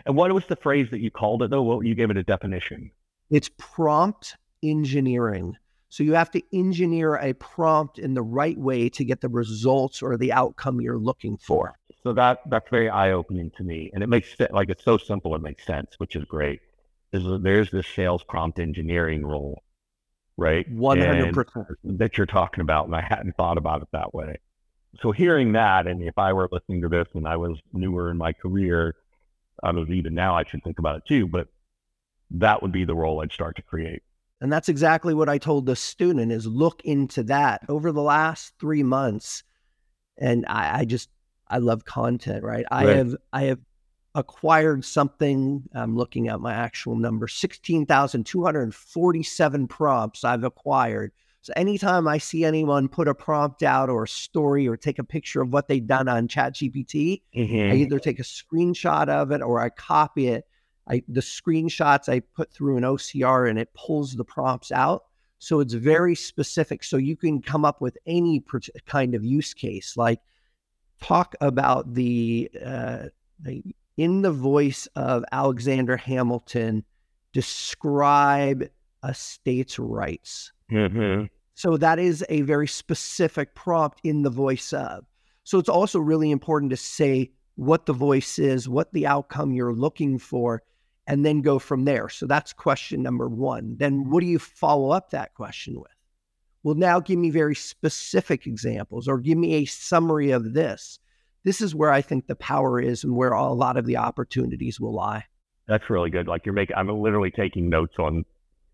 And 0.05 0.15
what 0.15 0.31
was 0.31 0.45
the 0.45 0.55
phrase 0.55 0.87
that 0.91 1.01
you 1.01 1.11
called 1.11 1.43
it 1.43 1.49
though? 1.49 1.63
Well, 1.63 1.83
you 1.83 1.95
gave 1.95 2.09
it 2.09 2.17
a 2.17 2.23
definition. 2.23 2.91
It's 3.29 3.49
prompt 3.57 4.35
engineering. 4.63 5.55
So 5.89 6.03
you 6.03 6.13
have 6.13 6.31
to 6.31 6.43
engineer 6.53 7.15
a 7.15 7.33
prompt 7.33 7.97
in 7.97 8.13
the 8.13 8.21
right 8.21 8.57
way 8.57 8.89
to 8.89 9.03
get 9.03 9.21
the 9.21 9.29
results 9.29 10.01
or 10.01 10.17
the 10.17 10.31
outcome 10.31 10.79
you're 10.81 10.99
looking 10.99 11.37
for. 11.37 11.75
So 12.03 12.13
that 12.13 12.39
that's 12.45 12.69
very 12.69 12.89
eye 12.89 13.11
opening 13.11 13.51
to 13.57 13.63
me, 13.63 13.91
and 13.93 14.03
it 14.03 14.07
makes 14.07 14.37
sense. 14.37 14.51
Like 14.53 14.69
it's 14.69 14.83
so 14.83 14.97
simple, 14.97 15.35
it 15.35 15.41
makes 15.41 15.65
sense, 15.65 15.95
which 15.97 16.15
is 16.15 16.23
great. 16.25 16.61
There's 17.11 17.41
there's 17.41 17.71
this 17.71 17.87
sales 17.87 18.23
prompt 18.23 18.59
engineering 18.59 19.25
role, 19.25 19.63
right? 20.37 20.69
One 20.71 20.99
hundred 20.99 21.33
percent 21.33 21.67
that 21.83 22.17
you're 22.17 22.27
talking 22.27 22.61
about, 22.61 22.85
and 22.85 22.95
I 22.95 23.01
hadn't 23.01 23.35
thought 23.35 23.57
about 23.57 23.81
it 23.81 23.89
that 23.91 24.13
way. 24.13 24.37
So 25.01 25.11
hearing 25.11 25.51
that, 25.53 25.87
and 25.87 26.01
if 26.01 26.17
I 26.17 26.33
were 26.33 26.49
listening 26.51 26.81
to 26.81 26.89
this 26.89 27.07
and 27.13 27.27
I 27.27 27.37
was 27.37 27.57
newer 27.73 28.11
in 28.11 28.17
my 28.17 28.33
career, 28.33 28.95
I 29.63 29.71
mean, 29.71 29.91
even 29.93 30.13
now 30.13 30.35
I 30.35 30.43
should 30.43 30.63
think 30.63 30.79
about 30.79 30.97
it 30.97 31.03
too. 31.07 31.27
But 31.27 31.47
that 32.31 32.61
would 32.61 32.71
be 32.71 32.85
the 32.85 32.95
role 32.95 33.21
I'd 33.21 33.31
start 33.31 33.55
to 33.57 33.61
create. 33.61 34.01
And 34.41 34.51
that's 34.51 34.69
exactly 34.69 35.13
what 35.13 35.29
I 35.29 35.37
told 35.37 35.65
the 35.65 35.75
student 35.75 36.31
is 36.31 36.47
look 36.47 36.81
into 36.85 37.23
that 37.23 37.61
over 37.67 37.91
the 37.91 38.01
last 38.01 38.53
three 38.59 38.83
months. 38.83 39.43
And 40.17 40.45
I, 40.47 40.79
I 40.79 40.85
just 40.85 41.09
I 41.47 41.57
love 41.57 41.85
content, 41.85 42.43
right? 42.43 42.65
I 42.71 42.85
Right. 42.85 42.95
have 42.95 43.15
I 43.33 43.43
have 43.43 43.59
acquired 44.15 44.85
something. 44.85 45.63
I'm 45.73 45.95
looking 45.95 46.29
at 46.29 46.39
my 46.39 46.53
actual 46.53 46.95
number, 46.95 47.27
16,247 47.27 49.67
prompts 49.67 50.23
I've 50.23 50.43
acquired. 50.43 51.11
So 51.41 51.53
anytime 51.55 52.07
I 52.07 52.17
see 52.17 52.43
anyone 52.43 52.89
put 52.89 53.07
a 53.07 53.15
prompt 53.15 53.63
out 53.63 53.89
or 53.89 54.03
a 54.03 54.07
story 54.07 54.67
or 54.67 54.75
take 54.75 54.99
a 54.99 55.03
picture 55.03 55.41
of 55.41 55.53
what 55.53 55.67
they've 55.67 55.85
done 55.85 56.07
on 56.09 56.27
ChatGPT, 56.27 57.21
I 57.33 57.37
Mhm. 57.39 57.73
either 57.75 57.97
take 57.99 58.19
a 58.19 58.23
screenshot 58.23 59.07
of 59.07 59.31
it 59.31 59.41
or 59.41 59.59
I 59.61 59.69
copy 59.69 60.27
it. 60.27 60.45
I 60.87 61.01
the 61.07 61.21
screenshots 61.21 62.09
I 62.09 62.19
put 62.19 62.51
through 62.51 62.77
an 62.77 62.83
OCR 62.83 63.45
and 63.45 63.57
it 63.57 63.73
pulls 63.73 64.15
the 64.15 64.25
prompts 64.25 64.71
out. 64.71 65.05
So 65.37 65.61
it's 65.61 65.73
very 65.73 66.15
specific. 66.15 66.83
So 66.83 66.97
you 66.97 67.15
can 67.15 67.41
come 67.41 67.63
up 67.63 67.79
with 67.79 67.97
any 68.05 68.41
per- 68.41 68.59
kind 68.85 69.15
of 69.15 69.23
use 69.23 69.53
case. 69.53 69.95
Like 69.95 70.19
talk 70.99 71.35
about 71.39 71.93
the 71.93 72.51
uh, 72.65 73.05
the- 73.39 73.63
in 73.95 74.21
the 74.21 74.31
voice 74.31 74.87
of 74.95 75.23
Alexander 75.31 75.95
Hamilton, 75.95 76.83
describe 77.31 78.69
a 79.03 79.13
state's 79.13 79.79
rights. 79.79 80.51
Mhm. 80.71 81.29
So 81.53 81.77
that 81.77 81.99
is 81.99 82.23
a 82.29 82.41
very 82.41 82.67
specific 82.67 83.55
prompt 83.55 83.99
in 84.03 84.21
the 84.21 84.29
voice 84.29 84.71
of. 84.71 85.05
So 85.43 85.59
it's 85.59 85.69
also 85.69 85.99
really 85.99 86.31
important 86.31 86.69
to 86.71 86.77
say 86.77 87.31
what 87.55 87.85
the 87.85 87.93
voice 87.93 88.39
is, 88.39 88.69
what 88.69 88.93
the 88.93 89.05
outcome 89.05 89.51
you're 89.51 89.73
looking 89.73 90.19
for, 90.19 90.63
and 91.07 91.25
then 91.25 91.41
go 91.41 91.59
from 91.59 91.85
there. 91.85 92.07
So 92.07 92.27
that's 92.27 92.53
question 92.53 93.01
number 93.01 93.27
one. 93.27 93.75
Then 93.77 94.09
what 94.09 94.21
do 94.21 94.27
you 94.27 94.39
follow 94.39 94.91
up 94.91 95.09
that 95.09 95.33
question 95.33 95.75
with? 95.75 95.91
Well, 96.63 96.75
now 96.75 96.99
give 96.99 97.17
me 97.17 97.29
very 97.29 97.55
specific 97.55 98.45
examples 98.45 99.07
or 99.07 99.17
give 99.17 99.37
me 99.37 99.55
a 99.55 99.65
summary 99.65 100.31
of 100.31 100.53
this. 100.53 100.99
This 101.43 101.61
is 101.61 101.73
where 101.73 101.91
I 101.91 102.01
think 102.01 102.27
the 102.27 102.35
power 102.35 102.79
is 102.79 103.03
and 103.03 103.15
where 103.15 103.31
a 103.31 103.53
lot 103.53 103.77
of 103.77 103.85
the 103.85 103.97
opportunities 103.97 104.79
will 104.79 104.93
lie. 104.93 105.25
That's 105.67 105.89
really 105.89 106.09
good. 106.09 106.27
Like 106.27 106.45
you're 106.45 106.53
making, 106.53 106.75
I'm 106.75 106.89
literally 106.89 107.31
taking 107.31 107.69
notes 107.69 107.95
on 107.97 108.23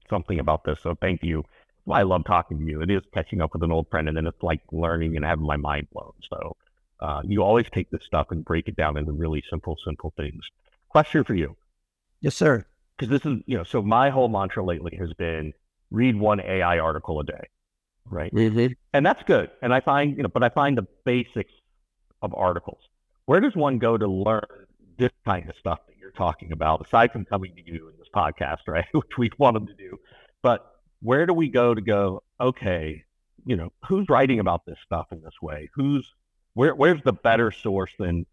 something 0.10 0.40
about 0.40 0.64
this. 0.64 0.80
So 0.82 0.96
thank 1.02 1.24
you. 1.24 1.44
Well, 1.86 2.00
I 2.00 2.04
love 2.04 2.26
talking 2.26 2.58
to 2.60 2.66
you. 2.66 2.82
It 2.82 2.90
is 2.90 3.04
catching 3.14 3.42
up 3.42 3.54
with 3.54 3.64
an 3.64 3.72
old 3.72 3.90
friend, 3.90 4.08
and 4.08 4.18
then 4.18 4.26
it's 4.26 4.42
like 4.42 4.62
learning 4.72 5.16
and 5.16 5.24
having 5.26 5.46
my 5.46 5.58
mind 5.58 5.88
blown. 5.92 6.14
So 6.30 6.56
uh, 7.00 7.22
you 7.26 7.44
always 7.44 7.68
take 7.72 7.90
this 7.92 8.04
stuff 8.04 8.32
and 8.32 8.44
break 8.44 8.68
it 8.68 8.76
down 8.76 8.98
into 8.98 9.12
really 9.12 9.44
simple, 9.50 9.78
simple 9.86 10.14
things. 10.18 10.44
Question 10.90 11.24
for 11.24 11.36
you, 11.36 11.56
Yes, 12.22 12.36
sir. 12.36 12.66
because 12.98 13.10
this 13.12 13.26
is, 13.32 13.40
you 13.46 13.58
know, 13.58 13.64
so 13.64 13.82
my 13.82 14.10
whole 14.10 14.30
mantra 14.30 14.64
lately 14.64 14.96
has 14.98 15.14
been 15.14 15.54
read 15.92 16.16
one 16.16 16.40
AI 16.40 16.80
article 16.80 17.20
a 17.20 17.24
day, 17.24 17.48
right? 18.10 18.32
And 18.94 19.06
that's 19.06 19.22
good. 19.24 19.52
And 19.62 19.74
I 19.74 19.82
find, 19.82 20.16
you 20.18 20.24
know, 20.24 20.30
but 20.30 20.42
I 20.44 20.50
find 20.50 20.78
the 20.78 20.88
basics 21.04 21.52
of 22.22 22.34
articles. 22.34 22.80
Where 23.26 23.40
does 23.42 23.56
one 23.56 23.78
go 23.78 23.98
to 23.98 24.08
learn 24.08 24.66
this 24.98 25.12
kind 25.26 25.50
of 25.50 25.56
stuff 25.58 25.80
that 25.88 25.98
you're 26.00 26.12
talking 26.12 26.52
about, 26.52 26.86
aside 26.86 27.12
from 27.12 27.26
coming 27.26 27.54
to 27.56 27.66
you 27.66 27.92
podcast, 28.16 28.60
right? 28.68 28.86
Which 28.94 29.18
we 29.18 29.30
want 29.38 29.56
them 29.56 29.68
to 29.68 29.74
do. 29.74 29.98
But 30.42 30.66
where 31.02 31.26
do 31.26 31.34
we 31.34 31.50
go 31.50 31.74
to 31.74 31.82
go, 31.82 32.24
okay, 32.40 33.04
you 33.46 33.56
know, 33.56 33.72
who's 33.88 34.08
writing 34.10 34.40
about 34.40 34.66
this 34.66 34.78
stuff 34.86 35.08
in 35.12 35.22
this 35.22 35.34
way? 35.42 35.70
Who's 35.76 36.12
where 36.54 36.74
where's 36.74 37.02
the 37.04 37.14
better 37.14 37.52
source 37.52 37.92
than, 38.00 38.26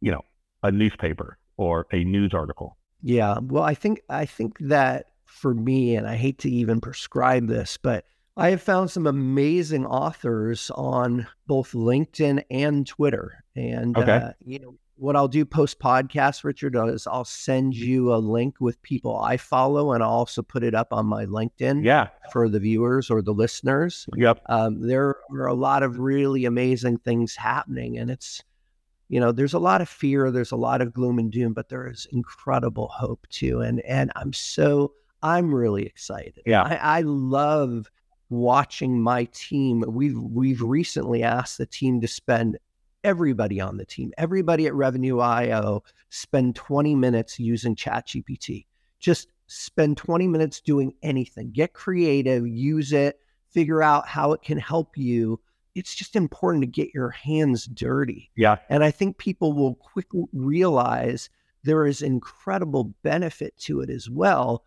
you 0.00 0.12
know, 0.12 0.22
a 0.62 0.70
newspaper 0.70 1.38
or 1.56 1.86
a 1.92 2.04
news 2.04 2.32
article? 2.34 2.76
Yeah. 3.02 3.38
Well, 3.42 3.62
I 3.62 3.74
think 3.74 4.00
I 4.08 4.26
think 4.26 4.58
that 4.60 5.06
for 5.24 5.54
me, 5.54 5.96
and 5.96 6.06
I 6.06 6.16
hate 6.16 6.38
to 6.40 6.50
even 6.50 6.80
prescribe 6.80 7.48
this, 7.48 7.76
but 7.76 8.04
I 8.36 8.50
have 8.50 8.62
found 8.62 8.90
some 8.90 9.06
amazing 9.06 9.86
authors 9.86 10.70
on 10.74 11.26
both 11.46 11.72
LinkedIn 11.72 12.44
and 12.50 12.86
Twitter. 12.86 13.42
And 13.54 13.96
Okay. 13.96 14.12
uh, 14.12 14.32
you 14.44 14.58
know 14.58 14.76
what 14.96 15.14
I'll 15.16 15.28
do 15.28 15.44
post 15.44 15.78
podcast, 15.78 16.42
Richard, 16.44 16.74
is 16.88 17.06
I'll 17.06 17.24
send 17.24 17.74
you 17.76 18.12
a 18.14 18.16
link 18.16 18.56
with 18.60 18.80
people 18.82 19.18
I 19.18 19.36
follow, 19.36 19.92
and 19.92 20.02
I'll 20.02 20.10
also 20.10 20.42
put 20.42 20.62
it 20.64 20.74
up 20.74 20.92
on 20.92 21.06
my 21.06 21.26
LinkedIn 21.26 21.84
Yeah. 21.84 22.08
for 22.32 22.48
the 22.48 22.60
viewers 22.60 23.10
or 23.10 23.22
the 23.22 23.34
listeners 23.34 24.06
Yep. 24.16 24.42
um, 24.46 24.80
there 24.86 25.16
are 25.32 25.46
a 25.46 25.54
lot 25.54 25.82
of 25.82 25.98
really 25.98 26.44
amazing 26.44 26.98
things 26.98 27.36
happening 27.36 27.98
and 27.98 28.10
it's 28.10 28.42
you 29.08 29.20
know 29.20 29.30
there's 29.32 29.54
a 29.54 29.58
lot 29.58 29.80
of 29.80 29.88
fear 29.88 30.30
there's 30.32 30.50
a 30.50 30.56
lot 30.56 30.80
of 30.80 30.92
gloom 30.92 31.18
and 31.20 31.30
doom 31.30 31.52
but 31.52 31.68
there 31.68 31.86
is 31.88 32.08
incredible 32.10 32.88
hope 32.88 33.24
too 33.30 33.60
and 33.60 33.80
and 33.82 34.10
i'm 34.16 34.32
so 34.32 34.92
i'm 35.22 35.54
really 35.54 35.84
excited 35.86 36.40
Yeah. 36.44 36.62
i, 36.64 36.98
I 36.98 37.00
love 37.02 37.88
watching 38.30 39.00
my 39.00 39.26
team 39.32 39.84
we've 39.86 40.18
we've 40.18 40.60
recently 40.60 41.22
asked 41.22 41.58
the 41.58 41.66
team 41.66 42.00
to 42.00 42.08
spend 42.08 42.58
everybody 43.06 43.60
on 43.60 43.76
the 43.76 43.86
team 43.86 44.12
everybody 44.18 44.66
at 44.66 44.74
revenue 44.74 45.18
io 45.18 45.82
spend 46.10 46.54
20 46.54 46.94
minutes 46.94 47.38
using 47.38 47.74
chatgpt 47.74 48.66
just 48.98 49.28
spend 49.46 49.96
20 49.96 50.26
minutes 50.26 50.60
doing 50.60 50.92
anything 51.02 51.50
get 51.52 51.72
creative 51.72 52.46
use 52.46 52.92
it 52.92 53.20
figure 53.56 53.82
out 53.82 54.06
how 54.06 54.32
it 54.32 54.42
can 54.42 54.58
help 54.58 54.98
you. 54.98 55.40
It's 55.74 55.94
just 55.94 56.14
important 56.14 56.62
to 56.62 56.66
get 56.66 56.92
your 56.92 57.08
hands 57.08 57.64
dirty. 57.66 58.30
Yeah. 58.36 58.58
And 58.68 58.84
I 58.84 58.90
think 58.90 59.16
people 59.16 59.54
will 59.54 59.76
quickly 59.76 60.24
realize 60.34 61.30
there 61.64 61.86
is 61.86 62.02
incredible 62.02 62.94
benefit 63.02 63.56
to 63.60 63.80
it 63.80 63.88
as 63.88 64.10
well, 64.10 64.62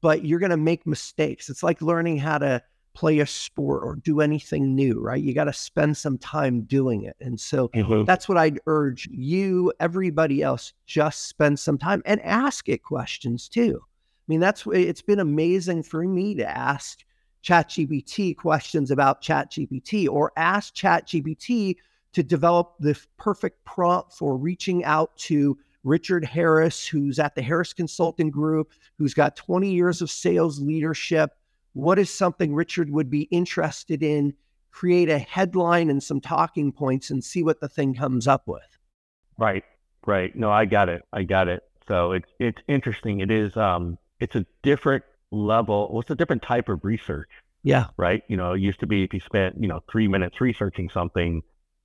but 0.00 0.24
you're 0.24 0.38
going 0.38 0.50
to 0.50 0.56
make 0.56 0.86
mistakes. 0.86 1.50
It's 1.50 1.62
like 1.62 1.82
learning 1.82 2.16
how 2.16 2.38
to 2.38 2.62
play 2.92 3.20
a 3.20 3.26
sport 3.26 3.82
or 3.84 3.96
do 3.96 4.20
anything 4.20 4.74
new, 4.74 5.00
right? 5.00 5.22
You 5.22 5.32
got 5.32 5.44
to 5.44 5.52
spend 5.52 5.96
some 5.96 6.18
time 6.18 6.62
doing 6.62 7.04
it. 7.04 7.16
And 7.20 7.38
so 7.38 7.68
Mhm. 7.68 8.04
that's 8.04 8.28
what 8.28 8.36
I'd 8.36 8.60
urge 8.66 9.08
you, 9.12 9.72
everybody 9.80 10.42
else, 10.42 10.72
just 10.86 11.28
spend 11.28 11.58
some 11.58 11.78
time 11.78 12.02
and 12.04 12.20
ask 12.22 12.68
it 12.68 12.82
questions 12.82 13.48
too. 13.48 13.80
I 13.82 14.24
mean, 14.26 14.40
that's 14.40 14.64
it's 14.72 15.02
been 15.02 15.20
amazing 15.20 15.82
for 15.84 16.02
me 16.02 16.34
to 16.34 16.48
ask 16.48 17.04
ChatGPT 17.42 18.36
questions 18.36 18.90
about 18.90 19.22
ChatGPT 19.22 20.08
or 20.08 20.32
ask 20.36 20.74
ChatGPT 20.74 21.76
to 22.12 22.22
develop 22.22 22.74
the 22.80 22.98
perfect 23.16 23.64
prompt 23.64 24.12
for 24.12 24.36
reaching 24.36 24.84
out 24.84 25.16
to 25.16 25.56
Richard 25.84 26.24
Harris, 26.24 26.86
who's 26.86 27.18
at 27.18 27.34
the 27.34 27.40
Harris 27.42 27.72
Consulting 27.72 28.30
Group, 28.30 28.72
who's 28.98 29.14
got 29.14 29.36
20 29.36 29.72
years 29.72 30.02
of 30.02 30.10
sales 30.10 30.60
leadership. 30.60 31.30
What 31.72 31.98
is 31.98 32.10
something 32.10 32.54
Richard 32.54 32.90
would 32.90 33.10
be 33.10 33.22
interested 33.22 34.02
in? 34.02 34.34
Create 34.72 35.08
a 35.08 35.18
headline 35.18 35.90
and 35.90 36.02
some 36.02 36.20
talking 36.20 36.72
points 36.72 37.10
and 37.10 37.22
see 37.24 37.42
what 37.42 37.60
the 37.60 37.68
thing 37.68 37.94
comes 37.94 38.26
up 38.26 38.46
with. 38.46 38.78
Right, 39.38 39.64
right. 40.06 40.34
No, 40.36 40.50
I 40.50 40.64
got 40.64 40.88
it. 40.88 41.02
I 41.12 41.22
got 41.24 41.48
it. 41.48 41.62
So 41.88 42.12
it's 42.12 42.28
it's 42.38 42.60
interesting. 42.68 43.20
It 43.20 43.30
is 43.30 43.56
um 43.56 43.98
it's 44.20 44.36
a 44.36 44.46
different 44.62 45.04
level. 45.30 45.88
Well, 45.90 46.00
it's 46.02 46.10
a 46.10 46.14
different 46.14 46.42
type 46.42 46.68
of 46.68 46.84
research, 46.84 47.30
Yeah. 47.62 47.86
right? 47.96 48.22
You 48.28 48.36
know, 48.36 48.52
it 48.52 48.60
used 48.60 48.80
to 48.80 48.86
be 48.86 49.02
if 49.02 49.14
you 49.14 49.20
spent, 49.20 49.56
you 49.60 49.66
know, 49.68 49.80
three 49.90 50.06
minutes 50.08 50.40
researching 50.40 50.90
something, 50.90 51.42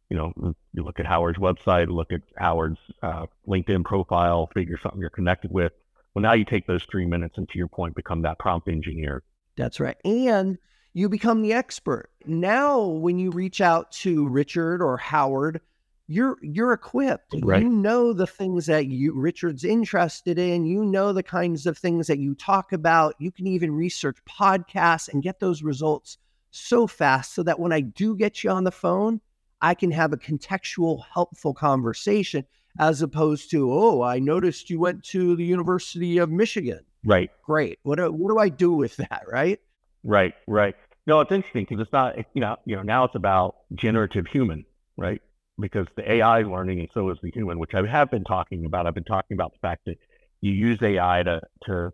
you 0.10 0.18
know, 0.18 0.34
you 0.74 0.84
look 0.84 1.00
at 1.00 1.06
Howard's 1.06 1.40
website, 1.40 1.88
look 1.90 2.12
at 2.12 2.22
Howard's 2.38 2.80
uh, 3.02 3.26
LinkedIn 3.48 3.84
profile, 3.86 4.50
figure 4.54 4.78
something 4.82 5.00
you're 5.00 5.10
connected 5.10 5.52
with. 5.52 5.72
Well, 6.14 6.22
now 6.22 6.34
you 6.34 6.46
take 6.46 6.68
those 6.68 6.84
three 6.84 7.06
minutes 7.06 7.38
and 7.38 7.48
to 7.50 7.58
your 7.58 7.68
point, 7.68 7.96
become 7.96 8.22
that 8.24 8.38
prompt 8.40 8.68
engineer. 8.68 9.24
That's 9.58 9.80
right. 9.80 9.98
And 10.06 10.58
you 10.94 11.10
become 11.10 11.42
the 11.42 11.54
expert. 11.54 12.10
Now 12.26 12.86
when 12.86 13.20
you 13.20 13.32
reach 13.32 13.62
out 13.62 13.92
to 13.94 14.28
Richard 14.28 14.82
or 14.82 14.98
Howard, 14.98 15.62
you're 16.08 16.38
you're 16.42 16.74
equipped. 16.74 17.36
Right. 17.42 17.64
You 17.64 17.70
know 17.70 18.14
the 18.14 18.28
things 18.28 18.68
that 18.68 18.88
you 18.88 19.14
Richard's 19.14 19.64
interested 19.64 20.38
in. 20.38 20.66
You 20.66 20.86
know 20.86 21.14
the 21.14 21.24
kinds 21.24 21.66
of 21.66 21.78
things 21.78 22.08
that 22.08 22.20
you 22.20 22.36
talk 22.36 22.74
about. 22.74 23.16
You 23.20 23.32
can 23.32 23.48
even 23.48 23.72
research 23.72 24.18
podcasts 24.30 25.10
and 25.12 25.24
get 25.24 25.40
those 25.40 25.64
results 25.64 26.18
so 26.52 26.88
fast 26.88 27.34
so 27.34 27.44
that 27.44 27.60
when 27.60 27.74
I 27.74 27.82
do 27.82 28.16
get 28.16 28.44
you 28.44 28.52
on 28.52 28.64
the 28.64 28.72
phone, 28.72 29.20
I 29.62 29.74
can 29.74 29.92
have 29.92 30.14
a 30.14 30.18
contextual, 30.18 31.04
helpful 31.12 31.54
conversation 31.54 32.46
as 32.80 33.02
opposed 33.02 33.50
to, 33.52 33.72
oh, 33.72 34.02
I 34.02 34.20
noticed 34.20 34.70
you 34.70 34.80
went 34.80 35.04
to 35.06 35.36
the 35.36 35.46
University 35.46 36.18
of 36.18 36.30
Michigan. 36.30 36.82
Right, 37.06 37.30
Great. 37.46 37.80
What 37.84 37.98
do, 37.98 38.12
what 38.12 38.32
do 38.32 38.40
I 38.40 38.50
do 38.50 38.74
with 38.74 38.96
that? 38.98 39.24
Right. 39.32 39.60
right, 40.04 40.34
right. 40.48 40.76
No, 41.08 41.22
it's 41.22 41.32
interesting 41.32 41.66
because 41.70 41.82
it's 41.82 41.94
not, 41.94 42.18
you 42.34 42.42
know, 42.42 42.58
you 42.66 42.76
know, 42.76 42.82
now 42.82 43.04
it's 43.06 43.16
about 43.16 43.58
generative 43.76 44.26
human, 44.28 44.66
right? 44.98 45.22
Because 45.60 45.88
the 45.96 46.02
mm-hmm. 46.02 46.12
AI 46.14 46.42
is 46.42 46.48
learning 46.48 46.80
and 46.80 46.90
so 46.94 47.10
is 47.12 47.18
the 47.22 47.32
human, 47.32 47.60
which 47.60 47.76
I 47.76 47.86
have 47.86 48.10
been 48.10 48.24
talking 48.24 48.66
about. 48.66 48.88
I've 48.88 48.96
been 48.96 49.04
talking 49.04 49.36
about 49.36 49.54
the 49.54 49.60
fact 49.60 49.86
that 49.86 49.98
you 50.42 50.52
use 50.52 50.82
AI 50.82 51.24
to 51.24 51.42
to 51.68 51.94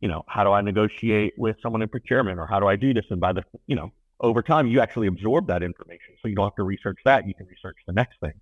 you 0.00 0.08
know, 0.08 0.24
how 0.28 0.44
do 0.44 0.52
I 0.52 0.60
negotiate 0.60 1.34
with 1.36 1.56
someone 1.62 1.82
in 1.82 1.88
procurement 1.88 2.38
or 2.38 2.46
how 2.46 2.60
do 2.60 2.66
I 2.66 2.76
do 2.76 2.92
this? 2.92 3.06
And 3.10 3.20
by 3.20 3.32
the, 3.32 3.42
you 3.66 3.76
know, 3.76 3.92
over 4.20 4.42
time, 4.42 4.66
you 4.66 4.80
actually 4.80 5.06
absorb 5.06 5.46
that 5.48 5.62
information. 5.62 6.14
So 6.20 6.28
you 6.28 6.34
don't 6.34 6.46
have 6.46 6.56
to 6.56 6.62
research 6.62 6.98
that. 7.04 7.26
You 7.26 7.34
can 7.34 7.46
research 7.46 7.76
the 7.86 7.92
next 7.92 8.20
thing. 8.20 8.32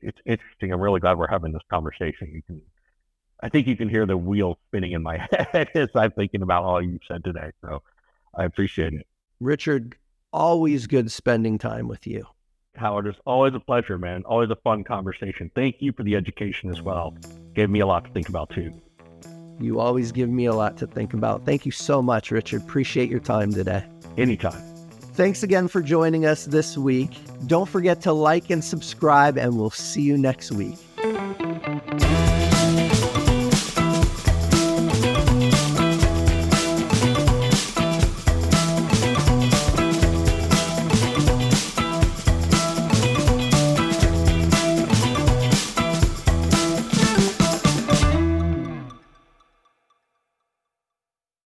It's 0.00 0.18
interesting. 0.26 0.72
I'm 0.72 0.80
really 0.80 1.00
glad 1.00 1.18
we're 1.18 1.28
having 1.28 1.52
this 1.52 1.62
conversation. 1.70 2.30
You 2.32 2.42
can, 2.42 2.60
I 3.40 3.48
think 3.48 3.66
you 3.66 3.76
can 3.76 3.88
hear 3.88 4.06
the 4.06 4.16
wheel 4.16 4.58
spinning 4.68 4.92
in 4.92 5.02
my 5.02 5.18
head 5.52 5.70
as 5.74 5.88
I'm 5.94 6.10
thinking 6.12 6.42
about 6.42 6.64
all 6.64 6.82
you've 6.82 7.02
said 7.06 7.24
today. 7.24 7.52
So 7.62 7.82
I 8.34 8.44
appreciate 8.44 8.94
it. 8.94 9.06
Richard, 9.40 9.96
always 10.32 10.86
good 10.86 11.10
spending 11.10 11.58
time 11.58 11.88
with 11.88 12.06
you. 12.06 12.26
Howard, 12.76 13.06
it's 13.06 13.18
always 13.26 13.54
a 13.54 13.60
pleasure, 13.60 13.98
man. 13.98 14.22
Always 14.24 14.50
a 14.50 14.56
fun 14.56 14.84
conversation. 14.84 15.50
Thank 15.54 15.76
you 15.80 15.92
for 15.92 16.02
the 16.02 16.16
education 16.16 16.70
as 16.70 16.80
well. 16.80 17.16
Gave 17.54 17.70
me 17.70 17.80
a 17.80 17.86
lot 17.86 18.04
to 18.04 18.10
think 18.10 18.28
about 18.28 18.50
too. 18.50 18.72
You 19.60 19.80
always 19.80 20.12
give 20.12 20.28
me 20.28 20.44
a 20.44 20.52
lot 20.52 20.76
to 20.78 20.86
think 20.86 21.14
about. 21.14 21.44
Thank 21.44 21.66
you 21.66 21.72
so 21.72 22.00
much, 22.00 22.30
Richard. 22.30 22.62
Appreciate 22.62 23.10
your 23.10 23.20
time 23.20 23.52
today. 23.52 23.84
Anytime. 24.16 24.62
Thanks 25.14 25.42
again 25.42 25.66
for 25.66 25.82
joining 25.82 26.26
us 26.26 26.44
this 26.44 26.78
week. 26.78 27.10
Don't 27.46 27.68
forget 27.68 28.00
to 28.02 28.12
like 28.12 28.50
and 28.50 28.62
subscribe, 28.62 29.36
and 29.36 29.58
we'll 29.58 29.70
see 29.70 30.02
you 30.02 30.16
next 30.16 30.52
week. 30.52 30.78